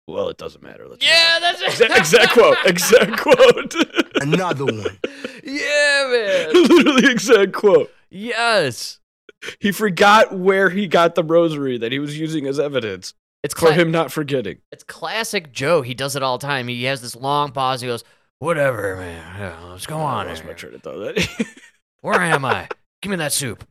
[0.08, 0.88] well it doesn't matter.
[0.88, 3.76] Let's Yeah, that's exact, exact quote exact quote.
[4.22, 4.98] Another one.
[5.44, 6.54] yeah, man.
[6.54, 7.92] literally exact quote.
[8.10, 9.00] Yes.
[9.60, 13.14] he forgot where he got the rosary that he was using as evidence
[13.44, 14.60] It's for him not forgetting.
[14.72, 15.82] It's classic Joe.
[15.82, 16.68] He does it all the time.
[16.68, 17.82] He has this long pause.
[17.82, 18.04] He goes,
[18.40, 19.40] "Whatever, man.
[19.40, 20.56] Yeah, let's go on." I lost my here.
[20.56, 20.98] train of thought.
[21.00, 21.48] That
[22.02, 22.68] Where am I?
[23.02, 23.66] Give me that soup.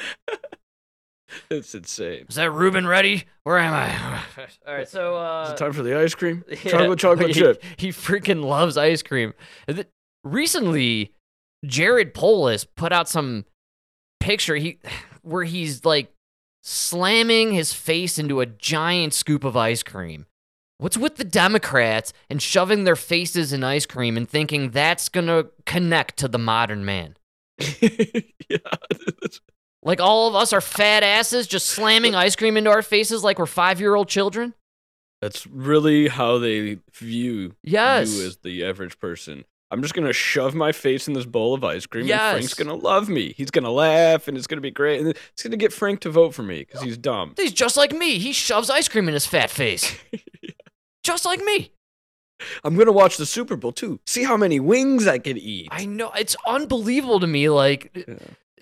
[1.50, 2.26] it's insane.
[2.28, 3.24] Is that Reuben ready?
[3.44, 4.20] Where am I?
[4.66, 6.44] all right, so uh, Is it time for the ice cream?
[6.48, 7.62] Yeah, Chocolate, chocolate he, chip.
[7.76, 9.32] He freaking loves ice cream.
[10.24, 11.12] Recently,
[11.64, 13.44] Jared Polis put out some
[14.18, 14.78] picture he
[15.22, 16.12] where he's like
[16.62, 20.26] slamming his face into a giant scoop of ice cream.
[20.78, 25.46] What's with the Democrats and shoving their faces in ice cream and thinking that's gonna
[25.66, 27.16] connect to the modern man?
[27.80, 28.56] yeah.
[29.82, 33.38] Like all of us are fat asses just slamming ice cream into our faces like
[33.38, 34.54] we're five year old children?
[35.20, 38.14] That's really how they view Yes.
[38.14, 39.44] you as the average person.
[39.70, 42.20] I'm just gonna shove my face in this bowl of ice cream, Yes.
[42.20, 43.32] and Frank's gonna love me.
[43.36, 46.34] He's gonna laugh, and it's gonna be great, and it's gonna get Frank to vote
[46.34, 47.34] for me because he's dumb.
[47.36, 48.18] He's just like me.
[48.18, 49.96] He shoves ice cream in his fat face.
[51.04, 51.72] just like me.
[52.64, 54.00] I'm gonna watch the Super Bowl too.
[54.06, 55.68] See how many wings I can eat.
[55.70, 56.10] I know.
[56.18, 57.48] It's unbelievable to me.
[57.50, 58.06] Like,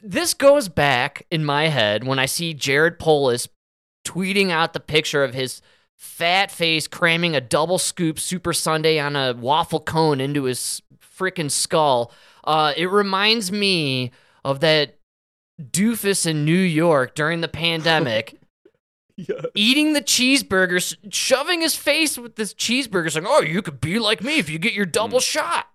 [0.03, 3.49] this goes back in my head when I see Jared Polis
[4.07, 5.63] tweeting out the picture of his
[5.99, 10.81] fat face cramming a double scoop Super Sunday on a waffle cone into his
[11.19, 12.13] freaking skull.
[12.45, 14.13] Uh, it reminds me
[14.45, 14.99] of that
[15.61, 18.41] doofus in New York during the pandemic.
[19.57, 24.23] Eating the cheeseburgers, shoving his face with this cheeseburger, saying, "Oh, you could be like
[24.23, 25.67] me if you get your double shot."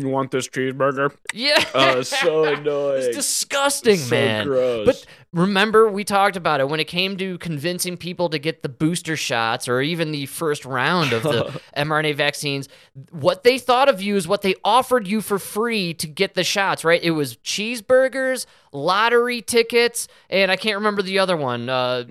[0.00, 1.14] You want this cheeseburger?
[1.32, 1.62] Yeah.
[1.74, 3.02] Oh, it's so annoying.
[3.04, 4.46] It's disgusting, So man.
[4.46, 4.86] gross.
[4.86, 8.68] But remember, we talked about it when it came to convincing people to get the
[8.68, 12.68] booster shots or even the first round of the mRNA vaccines.
[13.10, 16.44] What they thought of you is what they offered you for free to get the
[16.44, 17.02] shots, right?
[17.02, 21.68] It was cheeseburgers, lottery tickets, and I can't remember the other one.
[21.68, 22.04] Uh,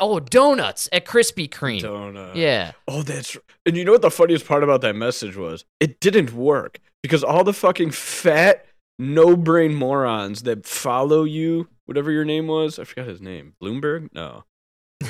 [0.00, 1.82] oh, donuts at Krispy Kreme.
[1.82, 2.34] Donut.
[2.36, 2.72] Yeah.
[2.86, 3.36] Oh, that's.
[3.66, 5.64] And you know what the funniest part about that message was?
[5.80, 8.66] It didn't work because all the fucking fat,
[8.98, 13.54] no brain morons that follow you, whatever your name was, I forgot his name.
[13.62, 14.08] Bloomberg?
[14.12, 14.44] No.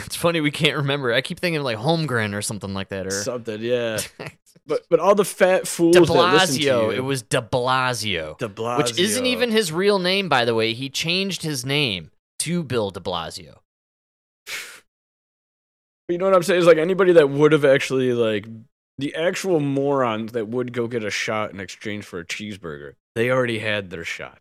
[0.04, 1.12] It's funny we can't remember.
[1.14, 3.06] I keep thinking like Holmgren or something like that.
[3.06, 3.98] Or Something, yeah.
[4.66, 6.82] but but all the fat fools De that listen to Blasio.
[6.84, 8.36] you, It was De Blasio.
[8.38, 10.74] De Blasio, Which isn't even his real name, by the way.
[10.74, 12.10] He changed his name
[12.40, 13.56] to Bill De Blasio.
[16.10, 16.60] You know what I'm saying?
[16.60, 18.46] Is like anybody that would have actually like
[18.98, 22.94] the actual morons that would go get a shot in exchange for a cheeseburger.
[23.14, 24.40] They already had their shot.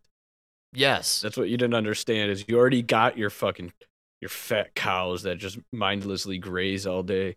[0.73, 1.21] Yes.
[1.21, 3.71] That's what you didn't understand is you already got your fucking
[4.21, 7.35] your fat cows that just mindlessly graze all day.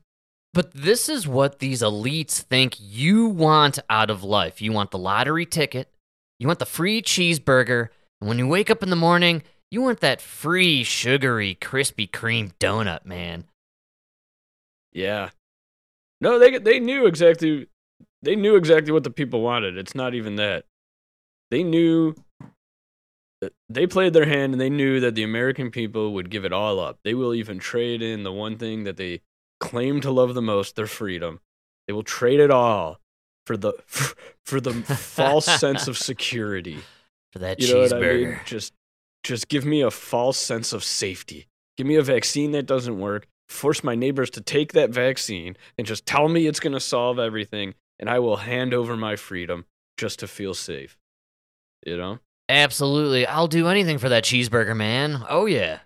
[0.52, 4.60] But this is what these elites think you want out of life.
[4.60, 5.92] You want the lottery ticket,
[6.38, 7.88] you want the free cheeseburger,
[8.20, 12.52] and when you wake up in the morning, you want that free, sugary, Krispy Kreme
[12.58, 13.44] donut, man.
[14.92, 15.30] Yeah.
[16.20, 17.68] No, they they knew exactly
[18.22, 19.76] they knew exactly what the people wanted.
[19.78, 20.64] It's not even that.
[21.50, 22.14] They knew
[23.42, 26.52] uh, they played their hand and they knew that the American people would give it
[26.52, 26.98] all up.
[27.04, 29.22] They will even trade in the one thing that they
[29.58, 31.40] claim to love the most, their freedom.
[31.86, 33.00] They will trade it all
[33.46, 33.72] for the
[34.44, 36.78] for the false sense of security.
[37.32, 38.02] For that You what I mean?
[38.02, 38.44] cheeseburger.
[38.44, 38.72] Just
[39.22, 41.46] just give me a false sense of safety.
[41.76, 43.28] Give me a vaccine that doesn't work.
[43.50, 47.18] Force my neighbors to take that vaccine and just tell me it's going to solve
[47.18, 50.96] everything and I will hand over my freedom just to feel safe.
[51.84, 52.18] You know?
[52.48, 53.26] Absolutely.
[53.26, 55.24] I'll do anything for that cheeseburger, man.
[55.28, 55.80] Oh, yeah.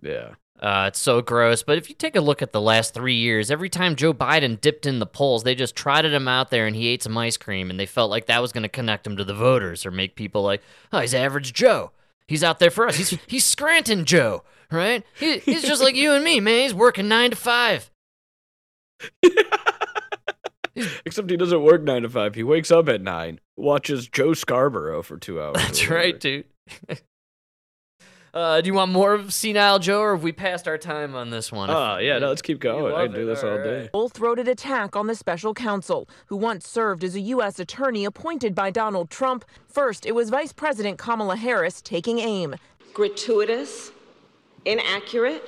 [0.00, 0.34] Yeah.
[0.60, 1.64] Uh, it's so gross.
[1.64, 4.60] But if you take a look at the last three years, every time Joe Biden
[4.60, 7.36] dipped in the polls, they just trotted him out there and he ate some ice
[7.36, 9.90] cream, and they felt like that was going to connect him to the voters or
[9.90, 11.90] make people like, oh, he's average Joe.
[12.32, 12.96] He's out there for us.
[12.96, 15.04] He's he's Scranton Joe, right?
[15.20, 16.62] He, he's just like you and me, man.
[16.62, 17.90] He's working nine to five.
[21.04, 22.34] Except he doesn't work 9 to 5.
[22.34, 25.56] He wakes up at 9, watches Joe Scarborough for 2 hours.
[25.56, 26.46] That's right, dude.
[28.34, 31.30] Uh, do you want more of Senile Joe, or have we passed our time on
[31.30, 31.68] this one?
[31.70, 32.94] Oh, yeah, no, let's keep going.
[32.94, 33.24] I can do it.
[33.26, 33.64] this All all right.
[33.64, 33.88] day.
[33.92, 37.58] Full throated attack on the special counsel, who once served as a U.S.
[37.58, 39.44] attorney appointed by Donald Trump.
[39.68, 42.54] First, it was Vice President Kamala Harris taking aim.
[42.94, 43.90] gratuitous,
[44.64, 45.42] inaccurate,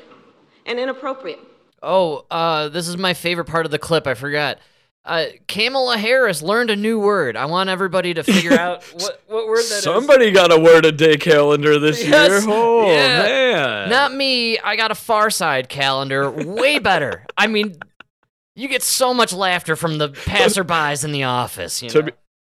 [0.67, 1.39] and inappropriate.
[1.83, 4.07] Oh, uh, this is my favorite part of the clip.
[4.07, 4.59] I forgot.
[5.07, 7.37] Uh, Kamala Harris learned a new word.
[7.37, 9.83] I want everybody to figure out what, what word that is.
[9.83, 12.53] Somebody got a word a day calendar this Yes, year.
[12.55, 13.23] Oh, yeah.
[13.23, 13.91] man.
[13.91, 14.59] Not me.
[14.59, 16.31] I got a Far Side calendar.
[16.31, 17.27] Way better.
[17.37, 17.77] I mean,
[18.57, 21.83] you get so much laughter from the passerbys in the office.
[21.83, 21.93] You know?
[21.93, 22.13] to, be,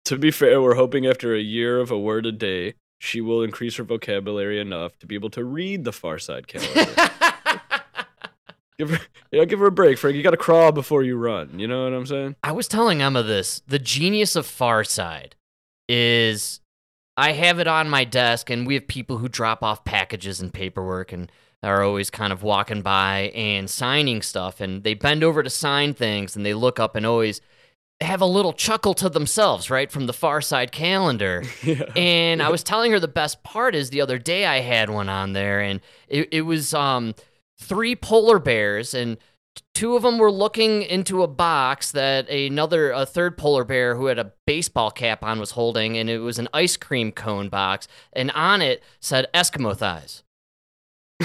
[0.05, 3.42] to be fair, we're hoping after a year of a word a day, she will
[3.42, 7.11] increase her vocabulary enough to be able to read the Far Side calendar.
[8.79, 9.01] give her,
[9.33, 10.16] you know, give her a break, Frank.
[10.16, 11.59] You got to crawl before you run.
[11.59, 12.37] You know what I'm saying?
[12.43, 13.62] I was telling Emma this.
[13.66, 15.37] The genius of Far Side
[15.89, 16.61] is
[17.16, 20.53] I have it on my desk, and we have people who drop off packages and
[20.53, 21.31] paperwork and
[21.62, 24.61] are always kind of walking by and signing stuff.
[24.61, 27.41] And they bend over to sign things, and they look up and always
[28.03, 31.43] have a little chuckle to themselves, right, from the Far Side calendar.
[31.97, 35.09] And I was telling her the best part is the other day I had one
[35.09, 37.14] on there, and it, it was um,
[37.59, 39.18] three polar bears, and
[39.74, 44.07] two of them were looking into a box that another, a third polar bear who
[44.07, 47.88] had a baseball cap on was holding, and it was an ice cream cone box,
[48.12, 50.22] and on it said Eskimo thighs.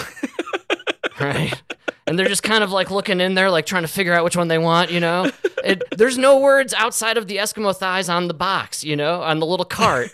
[1.19, 1.61] right?
[2.07, 4.35] And they're just kind of like looking in there, like trying to figure out which
[4.35, 4.91] one they want.
[4.91, 5.31] You know,
[5.63, 8.83] it, there's no words outside of the Eskimo thighs on the box.
[8.83, 10.09] You know, on the little cart,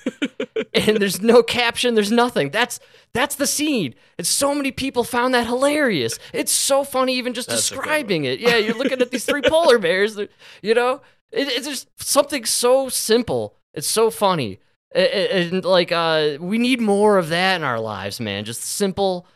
[0.73, 1.95] and there's no caption.
[1.95, 2.49] There's nothing.
[2.51, 2.79] That's
[3.13, 3.95] that's the scene.
[4.17, 6.19] And so many people found that hilarious.
[6.33, 8.39] It's so funny, even just That's describing it.
[8.39, 10.17] Yeah, you're looking at these three polar bears.
[10.61, 13.55] You know, it, it's just something so simple.
[13.73, 14.59] It's so funny.
[14.95, 18.45] A- a- And, like, uh, we need more of that in our lives, man.
[18.45, 19.27] Just simple,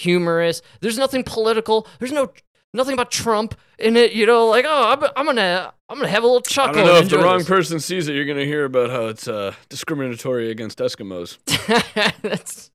[0.00, 0.62] humorous.
[0.80, 1.86] There's nothing political.
[1.98, 2.32] There's no
[2.72, 4.12] nothing about Trump in it.
[4.12, 6.74] You know, like, oh, I'm, I'm gonna I'm gonna have a little I chuckle.
[6.74, 7.48] don't know if the wrong this.
[7.48, 11.38] person sees it, you're gonna hear about how it's uh, discriminatory against Eskimos.
[12.22, 12.70] That's-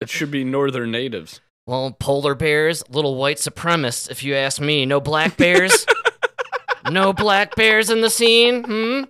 [0.00, 1.40] It should be northern natives.
[1.66, 4.86] Well, polar bears, little white supremacists, if you ask me.
[4.86, 5.84] No black bears?
[6.90, 8.64] no black bears in the scene?
[8.64, 9.02] Hmm?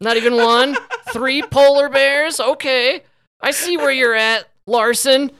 [0.00, 0.76] Not even one?
[1.12, 2.38] Three polar bears?
[2.40, 3.02] Okay.
[3.40, 5.30] I see where you're at, Larson.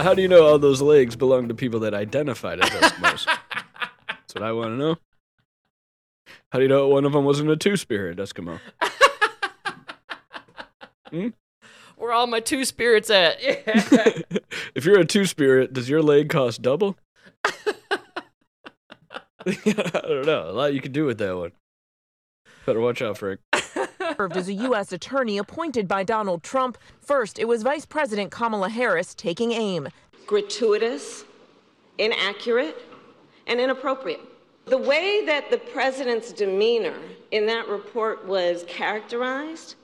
[0.00, 3.26] How do you know all those legs belong to people that identified as Eskimos?
[4.08, 4.96] That's what I want to know.
[6.50, 8.60] How do you know one of them wasn't a two spirit Eskimo?
[11.12, 11.28] Hmm?
[11.96, 13.42] Where all my two spirits at?
[13.42, 13.60] Yeah.
[14.74, 16.96] if you're a two spirit, does your leg cost double?
[17.44, 17.50] I
[19.44, 20.48] don't know.
[20.48, 21.52] A lot you can do with that one.
[22.64, 23.40] Better watch out, Frank.
[24.30, 24.92] As a U.S.
[24.92, 26.78] attorney appointed by Donald Trump.
[27.00, 29.88] First, it was Vice President Kamala Harris taking aim.
[30.26, 31.24] gratuitous,
[31.98, 32.80] inaccurate,
[33.46, 34.20] and inappropriate.
[34.66, 36.94] The way that the president's demeanor
[37.32, 39.74] in that report was characterized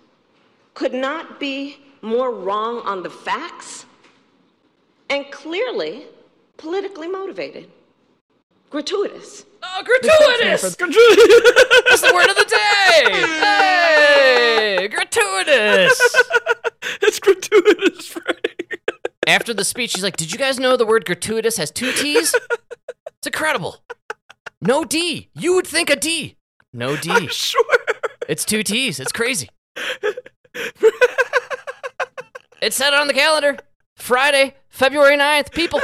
[0.75, 3.87] could not be more wrong on the facts
[5.11, 6.05] and clearly
[6.57, 7.69] politically motivated.
[8.71, 9.45] Gratuitous.
[9.63, 10.63] Oh, gratuitous!
[10.63, 13.13] That's the word of the day!
[13.41, 14.89] Hey!
[14.89, 16.17] Gratuitous!
[17.03, 18.81] it's gratuitous, Frank.
[19.27, 22.35] After the speech, she's like, Did you guys know the word gratuitous has two T's?
[23.19, 23.83] It's incredible.
[24.61, 25.31] No D.
[25.35, 26.37] You would think a D.
[26.73, 27.29] No D.
[27.29, 27.65] sure.
[28.29, 29.01] It's two T's.
[29.01, 29.49] It's crazy.
[32.63, 33.59] it's set on the calendar.
[33.97, 35.53] Friday, February 9th.
[35.53, 35.81] People,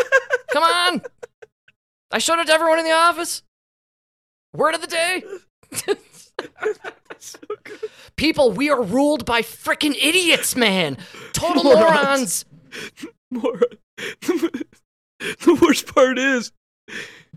[0.53, 1.03] come on.
[2.11, 3.43] I showed it to everyone in the office.
[4.55, 5.23] Word of the day.
[8.17, 10.97] People, we are ruled by freaking idiots, man.
[11.33, 12.45] Total morons.
[13.31, 13.61] Moron.
[14.21, 16.53] the worst part is,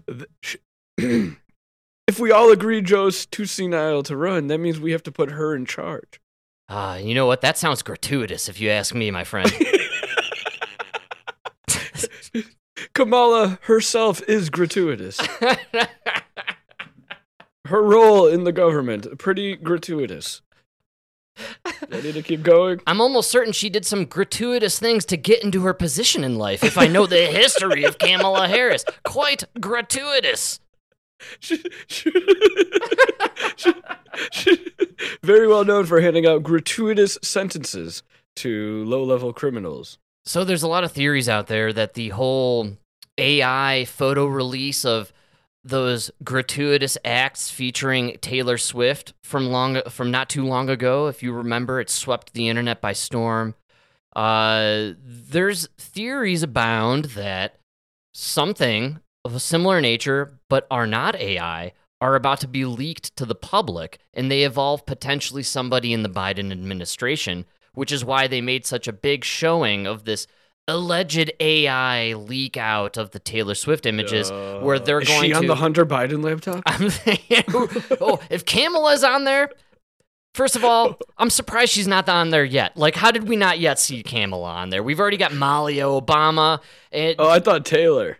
[0.97, 5.31] if we all agree Joe's too senile to run, that means we have to put
[5.31, 6.21] her in charge.
[6.69, 7.41] Ah, you know what?
[7.41, 9.51] That sounds gratuitous if you ask me, my friend.
[12.93, 15.19] Kamala herself is gratuitous.
[17.67, 20.41] Her role in the government pretty gratuitous.
[21.89, 22.81] Ready to keep going?
[22.87, 26.63] I'm almost certain she did some gratuitous things to get into her position in life
[26.63, 28.83] if I know the history of Kamala Harris.
[29.03, 30.59] Quite gratuitous.
[35.23, 38.03] Very well known for handing out gratuitous sentences
[38.37, 39.99] to low-level criminals.
[40.25, 42.77] So there's a lot of theories out there that the whole
[43.17, 45.13] AI photo release of
[45.67, 51.33] those gratuitous acts featuring Taylor Swift from long from not too long ago, if you
[51.33, 53.55] remember, it swept the internet by storm.
[54.15, 57.59] Uh, there's theories abound that
[58.13, 63.25] something of a similar nature, but are not AI, are about to be leaked to
[63.25, 68.41] the public, and they involve potentially somebody in the Biden administration, which is why they
[68.41, 70.27] made such a big showing of this
[70.67, 75.37] alleged AI leak out of the Taylor Swift images, where they're Is going she to.
[75.37, 76.63] on the Hunter Biden laptop?
[78.01, 79.49] Oh, if Kamala's on there,
[80.35, 82.75] first of all, I'm surprised she's not on there yet.
[82.77, 84.83] Like, how did we not yet see Kamala on there?
[84.83, 86.59] We've already got Malia Obama.
[86.91, 88.17] And Oh, I thought Taylor.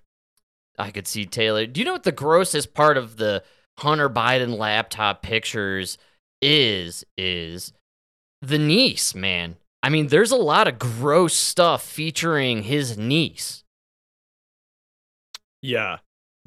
[0.79, 1.65] I could see Taylor.
[1.65, 3.43] Do you know what the grossest part of the
[3.79, 5.97] Hunter Biden laptop pictures
[6.41, 7.03] is?
[7.17, 7.73] Is
[8.41, 9.57] the niece, man.
[9.83, 13.63] I mean, there's a lot of gross stuff featuring his niece
[15.61, 15.99] Yeah.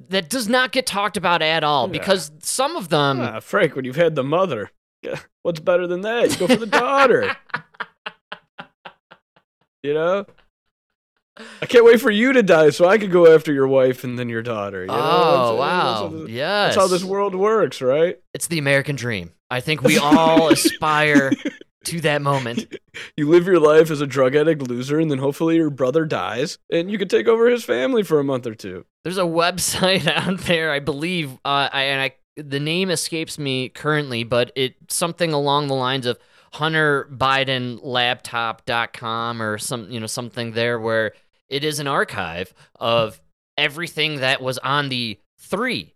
[0.09, 1.93] that does not get talked about at all Yeah.
[1.93, 3.21] because some of them.
[3.21, 4.71] Ah, Frank, when you've had the mother,
[5.43, 6.31] what's better than that?
[6.31, 7.37] You go for the daughter.
[9.83, 10.27] you know?
[11.63, 14.19] I can't wait for you to die so I could go after your wife and
[14.19, 14.83] then your daughter.
[14.83, 14.95] You know?
[14.99, 16.09] Oh, That's- wow.
[16.09, 16.75] That's yes.
[16.75, 18.19] that's how this world works, right?
[18.35, 19.33] It's the American dream.
[19.51, 21.33] I think we all aspire
[21.85, 22.77] to that moment.
[23.17, 26.59] You live your life as a drug addict loser, and then hopefully your brother dies,
[26.73, 28.85] and you can take over his family for a month or two.
[29.05, 33.69] There's a website out there, I believe, uh, I, and I the name escapes me
[33.69, 36.19] currently, but it's something along the lines of
[36.53, 41.13] Hunter Biden Laptop.com or some you know something there where
[41.49, 43.21] it is an archive of
[43.57, 45.95] everything that was on the three.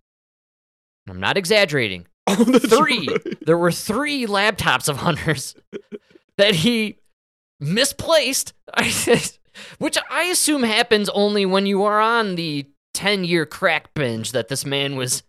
[1.09, 2.07] I'm not exaggerating.
[2.69, 3.09] three.
[3.45, 5.55] There were three laptops of Hunter's
[6.39, 6.99] that he
[7.61, 8.53] misplaced,
[9.79, 14.49] which I assume happens only when you are on the 10 year crack binge that
[14.49, 15.23] this man was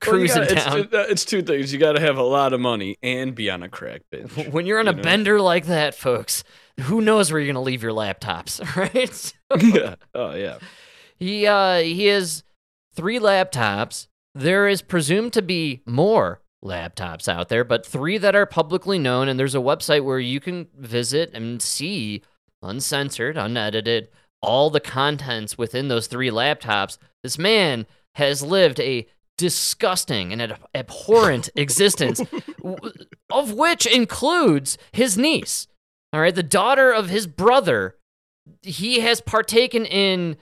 [0.00, 0.78] cruising well, down.
[0.80, 1.72] It's, it's, two things.
[1.72, 4.30] You got to have a lot of money and be on a crack binge.
[4.50, 5.02] When you're on you a know?
[5.02, 6.44] bender like that, folks,
[6.82, 9.12] who knows where you're going to leave your laptops, right?
[9.12, 9.94] So yeah.
[10.14, 10.58] Oh, yeah.
[11.16, 12.44] he uh he has
[12.94, 14.08] three laptops.
[14.38, 19.28] There is presumed to be more laptops out there, but three that are publicly known
[19.28, 22.22] and there's a website where you can visit and see
[22.62, 24.10] uncensored, unedited
[24.40, 26.98] all the contents within those three laptops.
[27.24, 27.84] This man
[28.14, 32.20] has lived a disgusting and ab- abhorrent existence,
[32.62, 32.92] w-
[33.32, 35.66] of which includes his niece.
[36.12, 37.96] All right, the daughter of his brother.
[38.62, 40.36] He has partaken in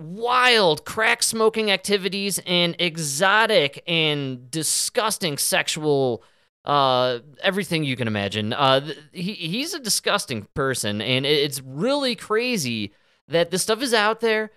[0.00, 6.24] wild crack smoking activities and exotic and disgusting sexual
[6.64, 8.52] uh everything you can imagine.
[8.52, 12.92] Uh th- he he's a disgusting person and it's really crazy
[13.28, 14.50] that this stuff is out there.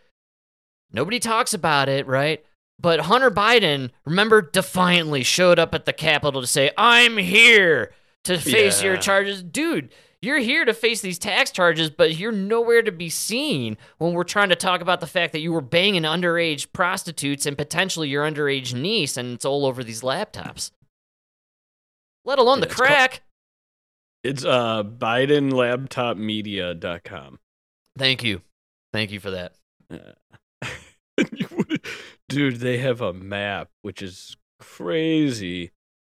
[0.92, 2.44] Nobody talks about it right?
[2.80, 8.38] But Hunter Biden remember defiantly showed up at the Capitol to say I'm here to
[8.38, 9.44] face your charges.
[9.44, 9.90] Dude
[10.24, 14.24] you're here to face these tax charges, but you're nowhere to be seen when we're
[14.24, 18.24] trying to talk about the fact that you were banging underage prostitutes and potentially your
[18.24, 20.72] underage niece, and it's all over these laptops.
[22.24, 23.22] Let alone the it's called- crack.
[24.24, 27.40] It's uh BidenLaptopMedia.com.
[27.98, 28.42] Thank you.
[28.94, 29.56] Thank you for that.
[32.30, 35.72] Dude, they have a map, which is crazy.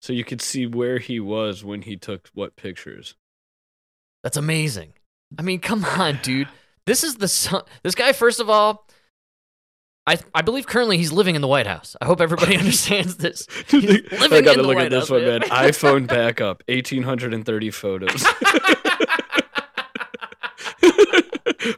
[0.02, 3.16] So you could see where he was when he took what pictures.
[4.24, 4.94] That's amazing.
[5.38, 6.48] I mean, come on, dude.
[6.86, 7.64] This is the son.
[7.84, 8.88] This guy, first of all,
[10.06, 11.96] I I believe currently he's living in the White House.
[12.02, 13.48] I hope everybody understands this.
[13.68, 15.40] He's living I gotta the look White at this House, one, man.
[15.42, 15.50] man.
[15.50, 18.24] iPhone backup, 1,830 photos.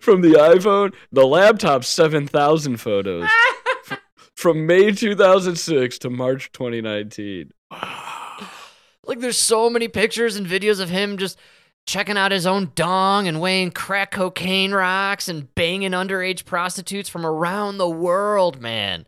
[0.01, 3.29] From the iPhone, the laptop, 7,000 photos.
[4.35, 7.51] From May 2006 to March 2019.
[9.05, 11.37] Like there's so many pictures and videos of him just
[11.85, 17.25] checking out his own dong and weighing crack cocaine rocks and banging underage prostitutes from
[17.25, 19.05] around the world, man.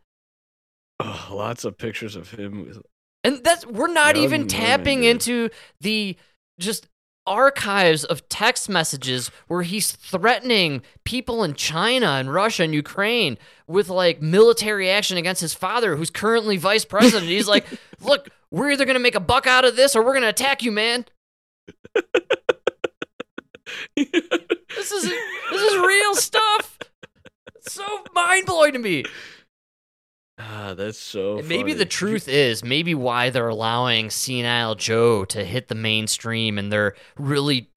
[1.00, 2.82] Ugh, lots of pictures of him with
[3.24, 5.10] And that's we're not Young even tapping dude.
[5.10, 5.50] into
[5.82, 6.18] the
[6.60, 6.88] just
[7.26, 13.90] archives of text messages where he's threatening people in China and Russia and Ukraine with
[13.90, 17.30] like military action against his father who's currently vice president.
[17.30, 17.66] he's like,
[18.00, 20.30] "Look, we're either going to make a buck out of this or we're going to
[20.30, 21.06] attack you, man."
[23.96, 26.78] this is this is real stuff.
[27.56, 29.04] It's so mind-blowing to me.
[30.40, 31.40] Ah, that's so.
[31.40, 31.74] And maybe funny.
[31.74, 36.96] the truth is, maybe why they're allowing Senile Joe to hit the mainstream and they're
[37.18, 37.72] really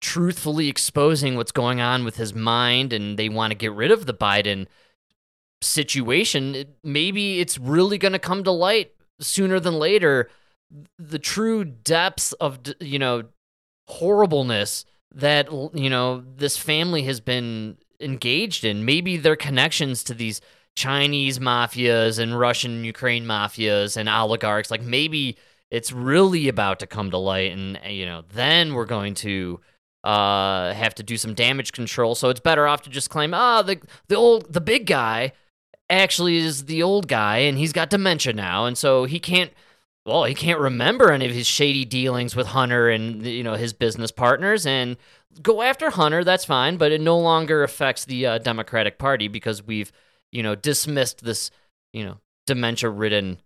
[0.00, 4.06] truthfully exposing what's going on with his mind and they want to get rid of
[4.06, 4.66] the Biden
[5.62, 6.54] situation.
[6.54, 10.30] it- Maybe it's really going to come to light sooner than later
[10.98, 13.24] the true depths of, you know,
[13.90, 14.84] horribleness
[15.14, 18.84] that, you know, this family has been engaged in.
[18.84, 20.40] Maybe their connections to these
[20.76, 24.70] Chinese mafias and Russian Ukraine mafias and oligarchs.
[24.70, 25.36] Like maybe
[25.70, 29.60] it's really about to come to light, and uh, you know, then we're going to
[30.04, 32.14] uh, have to do some damage control.
[32.14, 35.32] So it's better off to just claim, ah, the the old the big guy
[35.88, 39.52] actually is the old guy, and he's got dementia now, and so he can't.
[40.06, 43.72] Well, he can't remember any of his shady dealings with Hunter and you know his
[43.72, 44.96] business partners, and
[45.42, 46.24] go after Hunter.
[46.24, 49.92] That's fine, but it no longer affects the uh, Democratic Party because we've
[50.32, 51.50] you know dismissed this
[51.92, 53.40] you know dementia-ridden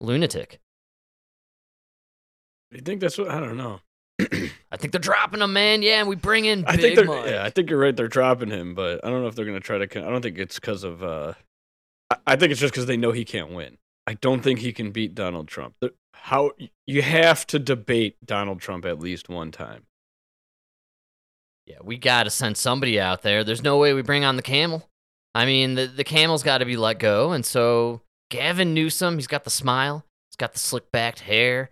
[0.00, 0.60] lunatic.
[2.70, 3.28] You think that's what?
[3.28, 3.80] I don't know.
[4.20, 5.82] I think they're dropping him, man.
[5.82, 7.04] Yeah, and we bring in I think they're.
[7.04, 7.26] Mike.
[7.26, 7.96] Yeah, I think you're right.
[7.96, 10.06] They're dropping him, but I don't know if they're gonna try to.
[10.06, 11.02] I don't think it's because of.
[11.02, 11.34] uh
[12.10, 13.78] I, I think it's just because they know he can't win.
[14.10, 15.76] I don't think he can beat Donald Trump.
[16.12, 16.50] How
[16.84, 19.84] you have to debate Donald Trump at least one time.
[21.64, 23.44] Yeah, we got to send somebody out there.
[23.44, 24.88] There's no way we bring on the camel.
[25.32, 27.30] I mean, the, the camel's got to be let go.
[27.30, 28.00] And so
[28.30, 31.70] Gavin Newsom, he's got the smile, he's got the slick backed hair,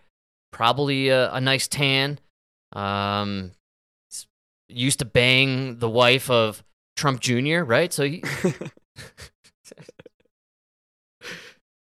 [0.52, 2.20] probably a, a nice tan.
[2.72, 3.50] Um,
[4.68, 6.62] used to bang the wife of
[6.96, 7.92] Trump Jr., right?
[7.92, 8.22] So he,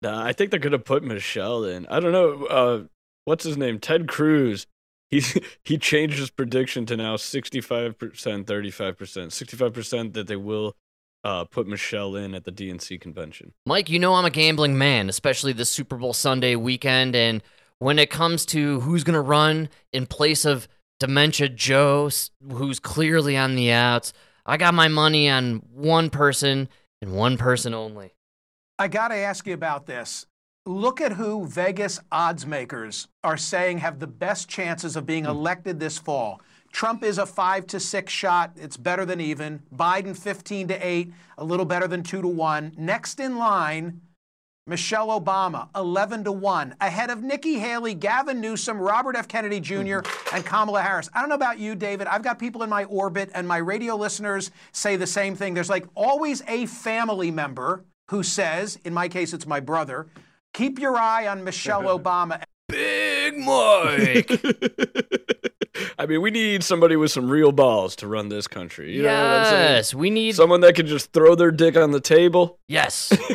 [0.02, 1.86] Nah, I think they're gonna put Michelle in.
[1.86, 2.44] I don't know.
[2.46, 2.84] Uh,
[3.24, 3.78] what's his name?
[3.78, 4.66] Ted Cruz.
[5.10, 9.72] He's he changed his prediction to now sixty five percent, thirty five percent, sixty five
[9.72, 10.74] percent that they will
[11.24, 13.52] uh, put Michelle in at the DNC convention.
[13.64, 17.14] Mike, you know I'm a gambling man, especially the Super Bowl Sunday weekend.
[17.14, 17.42] And
[17.78, 20.66] when it comes to who's to run in place of
[20.98, 22.10] Dementia Joe,
[22.50, 24.12] who's clearly on the outs,
[24.44, 26.68] I got my money on one person
[27.00, 28.14] and one person only.
[28.78, 30.26] I got to ask you about this.
[30.64, 35.30] Look at who Vegas odds makers are saying have the best chances of being hmm.
[35.30, 36.40] elected this fall.
[36.72, 38.52] Trump is a five to six shot.
[38.56, 39.62] It's better than even.
[39.74, 42.72] Biden 15 to 8, a little better than 2 to 1.
[42.78, 44.00] Next in line,
[44.66, 49.26] Michelle Obama, 11 to 1, ahead of Nikki Haley, Gavin Newsom, Robert F.
[49.26, 50.36] Kennedy Jr., hmm.
[50.36, 51.10] and Kamala Harris.
[51.12, 52.06] I don't know about you, David.
[52.06, 55.54] I've got people in my orbit, and my radio listeners say the same thing.
[55.54, 60.06] There's like always a family member who says, in my case, it's my brother,
[60.52, 62.42] keep your eye on Michelle Obama.
[62.68, 64.30] Big Mike.
[65.98, 68.94] I mean, we need somebody with some real balls to run this country.
[68.94, 69.74] You know what I'm saying?
[69.76, 72.58] Yes, we need someone that can just throw their dick on the table.
[72.68, 73.16] Yes.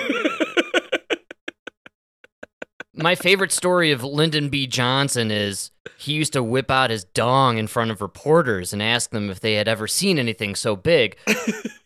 [2.93, 4.67] My favorite story of Lyndon B.
[4.67, 9.09] Johnson is he used to whip out his dong in front of reporters and ask
[9.09, 11.17] them if they had ever seen anything so big.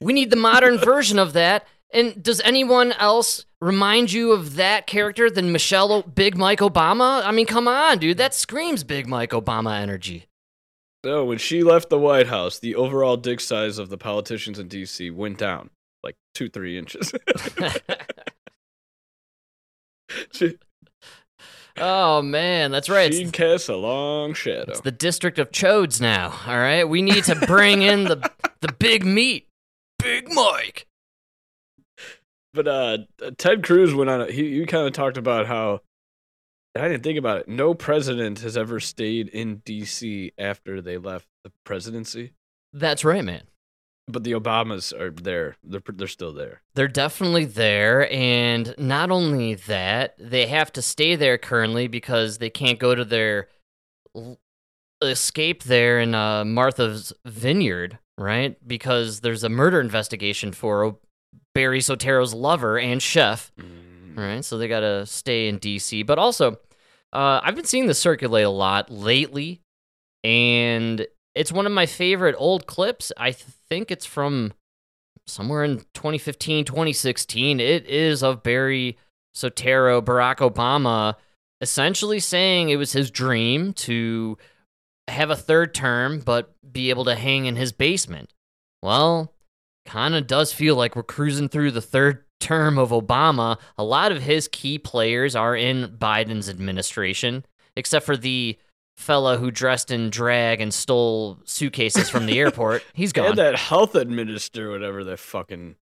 [0.02, 1.66] we need the modern version of that.
[1.94, 7.22] And does anyone else remind you of that character than Michelle o- Big Mike Obama?
[7.26, 8.18] I mean, come on, dude.
[8.18, 10.26] That screams Big Mike Obama energy.
[11.04, 14.68] No, when she left the White House, the overall dick size of the politicians in
[14.68, 15.10] D.C.
[15.10, 15.70] went down
[16.04, 17.12] like two, three inches.
[20.32, 20.58] she,
[21.78, 23.14] Oh man, that's right.
[23.14, 24.66] she casts a long shadow.
[24.72, 26.34] It's the district of chodes now.
[26.46, 28.30] All right, we need to bring in the
[28.62, 29.48] the big meat,
[29.98, 30.86] Big Mike.
[32.54, 32.98] But uh,
[33.38, 34.22] Ted Cruz went on.
[34.22, 35.82] A, he he kind of talked about how
[36.76, 37.48] I didn't think about it.
[37.48, 40.32] No president has ever stayed in D.C.
[40.38, 42.34] after they left the presidency.
[42.74, 43.44] That's right, man.
[44.08, 45.56] But the Obamas are there.
[45.64, 46.62] They're they're still there.
[46.74, 52.50] They're definitely there, and not only that, they have to stay there currently because they
[52.50, 53.48] can't go to their
[55.02, 58.56] escape there in uh, Martha's Vineyard, right?
[58.68, 60.98] Because there's a murder investigation for
[61.54, 63.52] Barry Soetoro's lover and chef,
[64.16, 64.44] right?
[64.44, 66.04] So they got to stay in D.C.
[66.04, 66.54] But also,
[67.14, 69.62] uh, I've been seeing this circulate a lot lately,
[70.24, 73.12] and it's one of my favorite old clips.
[73.18, 74.54] I think it's from
[75.28, 77.60] somewhere in 2015, 2016.
[77.60, 78.98] It is of Barry
[79.36, 81.16] Sotero, Barack Obama,
[81.62, 84.38] essentially saying it was his dream to
[85.08, 88.34] have a third term, but be able to hang in his basement.
[88.82, 89.34] Well,
[89.86, 93.58] kind of does feel like we're cruising through the third term of Obama.
[93.78, 98.58] A lot of his key players are in Biden's administration, except for the
[98.98, 102.84] fella who dressed in drag and stole suitcases from the airport.
[102.94, 103.28] He's gone.
[103.28, 105.76] And that health administrator, whatever the fucking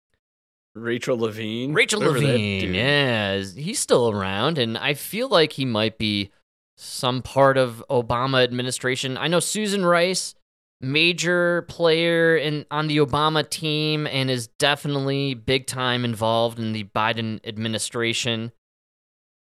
[0.75, 1.73] Rachel Levine.
[1.73, 6.31] Rachel whatever Levine, yeah, he's still around, and I feel like he might be
[6.77, 9.17] some part of Obama administration.
[9.17, 10.35] I know Susan Rice,
[10.81, 16.85] major player in on the Obama team, and is definitely big time involved in the
[16.95, 18.51] Biden administration.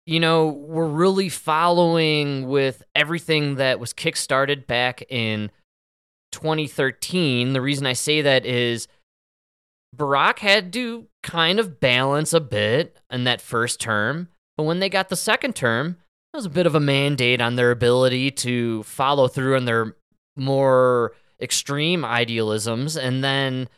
[0.06, 5.50] You know, we're really following with everything that was kickstarted back in
[6.32, 7.54] 2013.
[7.54, 8.88] The reason I say that is
[9.96, 14.90] Barack had to kind of balance a bit in that first term, but when they
[14.90, 15.98] got the second term,
[16.34, 19.96] it was a bit of a mandate on their ability to follow through on their
[20.36, 22.98] more extreme idealisms.
[22.98, 23.70] And then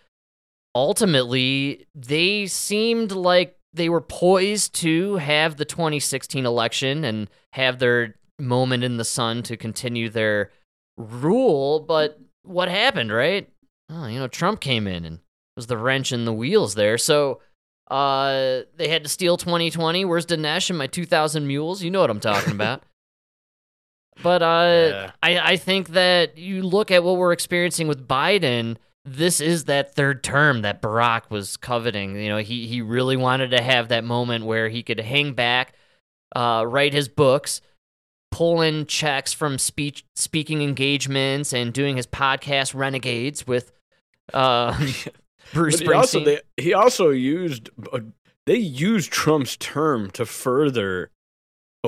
[0.75, 8.15] ultimately, they seemed like they were poised to have the 2016 election and have their
[8.39, 10.51] moment in the sun to continue their
[10.97, 11.79] rule.
[11.79, 13.49] But what happened, right?
[13.89, 15.19] Oh, you know, Trump came in and
[15.55, 16.97] was the wrench in the wheels there.
[16.97, 17.41] So
[17.89, 20.05] uh, they had to steal 2020.
[20.05, 21.83] Where's Dinesh and my 2,000 mules?
[21.83, 22.83] You know what I'm talking about.
[24.23, 28.77] But uh, I, I think that you look at what we're experiencing with Biden.
[29.05, 32.15] This is that third term that Barack was coveting.
[32.15, 35.73] You know, he he really wanted to have that moment where he could hang back,
[36.35, 37.61] uh, write his books,
[38.31, 43.71] pull in checks from speech speaking engagements, and doing his podcast Renegades with
[44.33, 44.77] uh,
[45.53, 46.25] Bruce he also Springsteen.
[46.25, 47.99] they, he also used uh,
[48.45, 51.11] they used Trump's term to further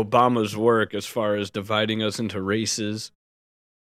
[0.04, 3.12] Obama's work as far as dividing us into races.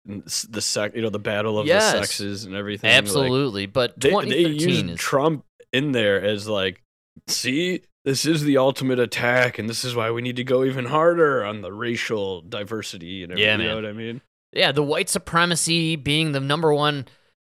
[0.06, 1.92] and the sec, you know, the battle of Yes.
[1.92, 2.88] the sexes and everything.
[2.88, 6.82] like, Absolutely, but they, they 2013 used is Trump in there as like,
[7.26, 10.86] see, this is the ultimate attack, and this is why we need to go even
[10.86, 13.60] harder on the racial diversity and everything.
[13.60, 14.20] Yeah, you know what I mean?
[14.52, 17.06] yeah, the white supremacy being the number one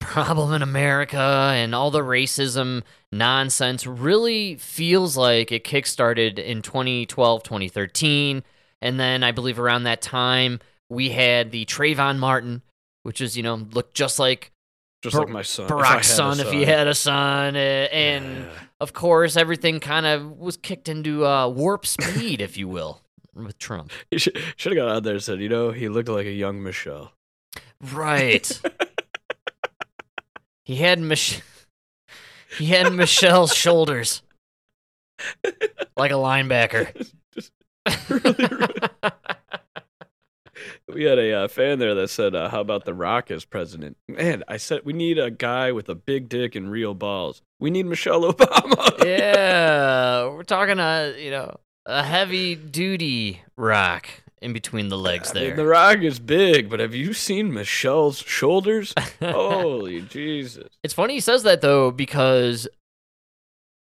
[0.02, 1.18] problem in America
[1.54, 8.44] and all the racism nonsense really feels like it kickstarted in 2012, 2013.
[8.82, 12.62] And then I believe around that time, we had the Trayvon Martin,
[13.04, 14.52] which is, you know, looked just like
[15.02, 15.66] Just Bar- like my son.
[15.66, 17.56] if Barack's a son if he had a son.
[17.56, 18.48] uh, And
[18.80, 23.02] of course, everything kind of was kicked into uh, warp speed, if you will,
[23.36, 23.92] with Trump.
[24.18, 27.14] Should have got out there and said, you know, he looked like a young Michelle.
[27.94, 28.60] Right.
[30.64, 31.42] he had Mich-
[32.58, 34.22] he had Michelle's shoulders
[35.96, 37.12] like a linebacker.
[40.94, 43.98] We had a uh, fan there that said, uh, "How about The Rock as president?"
[44.08, 47.42] Man, I said we need a guy with a big dick and real balls.
[47.60, 49.04] We need Michelle Obama.
[49.06, 51.56] yeah, we're talking a you know
[51.86, 54.08] a heavy duty rock
[54.42, 55.56] in between the legs I mean, there.
[55.56, 58.94] the Rock is big, but have you seen Michelle's shoulders?
[59.22, 60.68] Holy Jesus!
[60.84, 62.68] It's funny he says that though because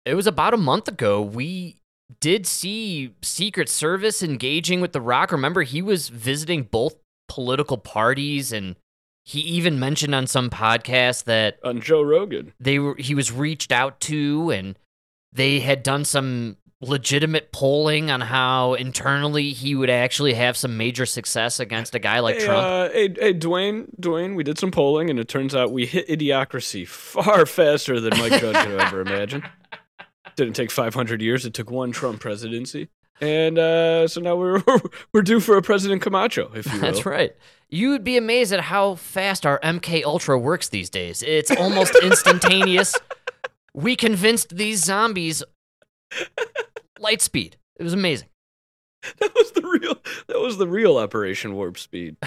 [0.05, 1.79] it was about a month ago we
[2.19, 5.31] did see Secret Service engaging with The Rock.
[5.31, 6.95] Remember, he was visiting both
[7.27, 8.75] political parties, and
[9.23, 13.71] he even mentioned on some podcast that on Joe Rogan they were he was reached
[13.71, 14.77] out to, and
[15.31, 21.05] they had done some legitimate polling on how internally he would actually have some major
[21.05, 22.65] success against a guy like hey, Trump.
[22.65, 26.07] Uh, hey, hey, Dwayne, Dwayne, we did some polling, and it turns out we hit
[26.07, 29.43] idiocracy far faster than Mike Judge could ever imagine.
[30.35, 32.87] Didn't take 500 years; it took one Trump presidency,
[33.19, 34.63] and uh, so now we're
[35.13, 36.79] we're due for a President Camacho, if you will.
[36.79, 37.35] That's right.
[37.67, 41.21] You would be amazed at how fast our MK Ultra works these days.
[41.23, 42.95] It's almost instantaneous.
[43.73, 45.43] We convinced these zombies
[46.99, 47.57] light speed.
[47.77, 48.29] It was amazing.
[49.19, 49.95] That was the real.
[50.27, 52.17] That was the real Operation Warp Speed.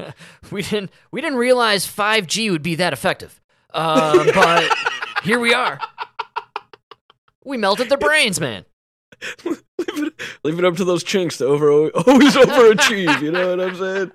[0.50, 3.40] we didn't we didn't realize 5G would be that effective.
[3.72, 4.70] Uh, but
[5.22, 5.80] here we are.
[7.44, 8.66] We melted their brains, man.
[10.44, 13.22] Leave it up to those chinks to over always overachieve.
[13.22, 14.12] You know what I'm saying?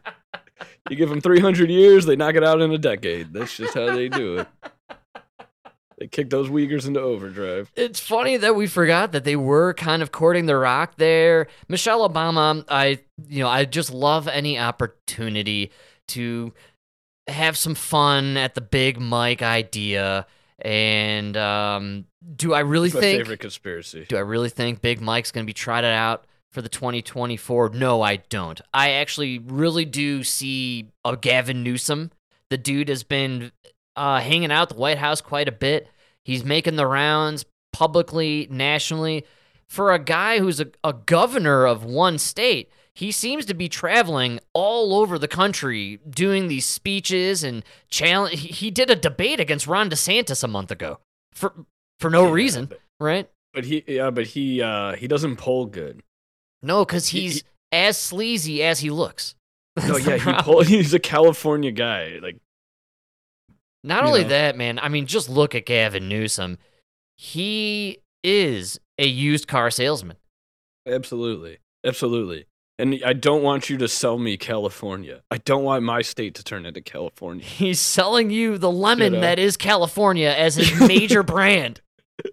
[0.89, 3.33] You give them 300 years, they knock it out in a decade.
[3.33, 4.47] That's just how they do it.
[6.03, 7.71] They kick those Uyghurs into overdrive.
[7.77, 11.47] It's funny that we forgot that they were kind of courting the rock there.
[11.69, 12.99] Michelle Obama, I
[13.29, 15.71] you know, I just love any opportunity
[16.09, 16.53] to
[17.29, 20.27] have some fun at the big Mike idea.
[20.59, 22.03] And um,
[22.35, 24.05] do I really It's my think favorite conspiracy.
[24.09, 27.69] do I really think Big Mike's going to be trotted out for the 2024?
[27.69, 28.59] No, I don't.
[28.73, 32.11] I actually really do see a Gavin Newsom.
[32.49, 33.53] The dude has been
[33.95, 35.87] uh, hanging out at the White House quite a bit.
[36.23, 39.25] He's making the rounds publicly, nationally.
[39.67, 44.39] For a guy who's a, a governor of one state, he seems to be traveling
[44.53, 48.39] all over the country doing these speeches and challenge.
[48.39, 50.99] He, he did a debate against Ron DeSantis a month ago
[51.33, 51.53] for
[51.99, 53.29] for no reason, right?
[53.53, 56.01] But he, yeah, but he, uh, he doesn't poll good.
[56.61, 59.35] No, because He- he's as sleazy as he looks.
[59.77, 62.19] No, That's yeah, he poll, he's a California guy.
[62.21, 62.37] Like,
[63.83, 64.29] Not only know.
[64.29, 64.79] that, man.
[64.79, 66.57] I mean, just look at Gavin Newsom.
[67.17, 70.17] He is a used car salesman.
[70.87, 72.45] absolutely, absolutely.
[72.79, 75.21] And I don't want you to sell me California.
[75.29, 77.45] I don't want my state to turn into California.
[77.45, 79.19] He's selling you the lemon know.
[79.21, 81.81] that is California as his major brand.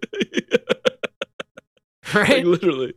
[2.13, 2.45] Like, right?
[2.45, 2.93] literally.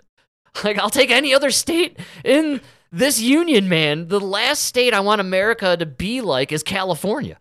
[0.65, 4.09] Like, I'll take any other state in this union, man.
[4.09, 7.39] The last state I want America to be like is California.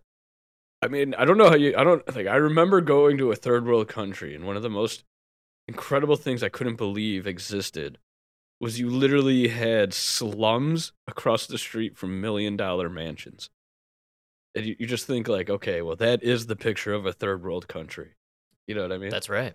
[0.83, 1.75] I mean, I don't know how you.
[1.77, 2.27] I don't like.
[2.27, 5.03] I remember going to a third world country, and one of the most
[5.67, 7.97] incredible things I couldn't believe existed
[8.59, 13.49] was you literally had slums across the street from million dollar mansions.
[14.55, 17.43] And you, you just think like, okay, well, that is the picture of a third
[17.43, 18.11] world country.
[18.67, 19.09] You know what I mean?
[19.09, 19.53] That's right.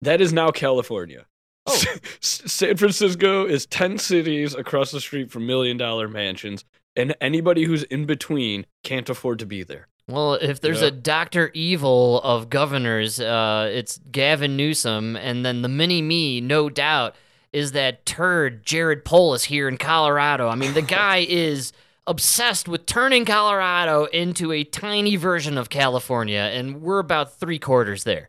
[0.00, 1.26] That is now California.
[1.66, 1.80] Oh.
[2.20, 6.64] San Francisco is 10 cities across the street from million dollar mansions,
[6.96, 9.88] and anybody who's in between can't afford to be there.
[10.08, 11.50] Well, if there's a Dr.
[11.54, 15.16] Evil of governors, uh, it's Gavin Newsom.
[15.16, 17.14] And then the mini me, no doubt,
[17.52, 20.48] is that turd Jared Polis here in Colorado.
[20.48, 21.72] I mean, the guy is
[22.06, 28.04] obsessed with turning Colorado into a tiny version of California, and we're about three quarters
[28.04, 28.28] there.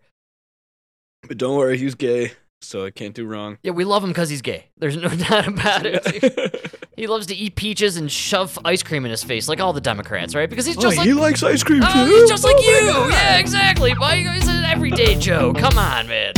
[1.28, 3.58] But don't worry, he's gay, so I can't do wrong.
[3.64, 4.68] Yeah, we love him because he's gay.
[4.78, 6.86] There's no doubt about it.
[6.96, 9.82] he loves to eat peaches and shove ice cream in his face, like all the
[9.82, 10.50] Democrats, right?
[10.50, 12.12] Because he's oh, just oh, like he likes ice cream Oh, too.
[12.12, 12.94] he's just like Oh my you.
[12.94, 13.12] God.
[13.12, 13.92] Yeah, exactly.
[13.94, 15.54] Why he's an everyday Joe?
[15.54, 16.34] Come on, man.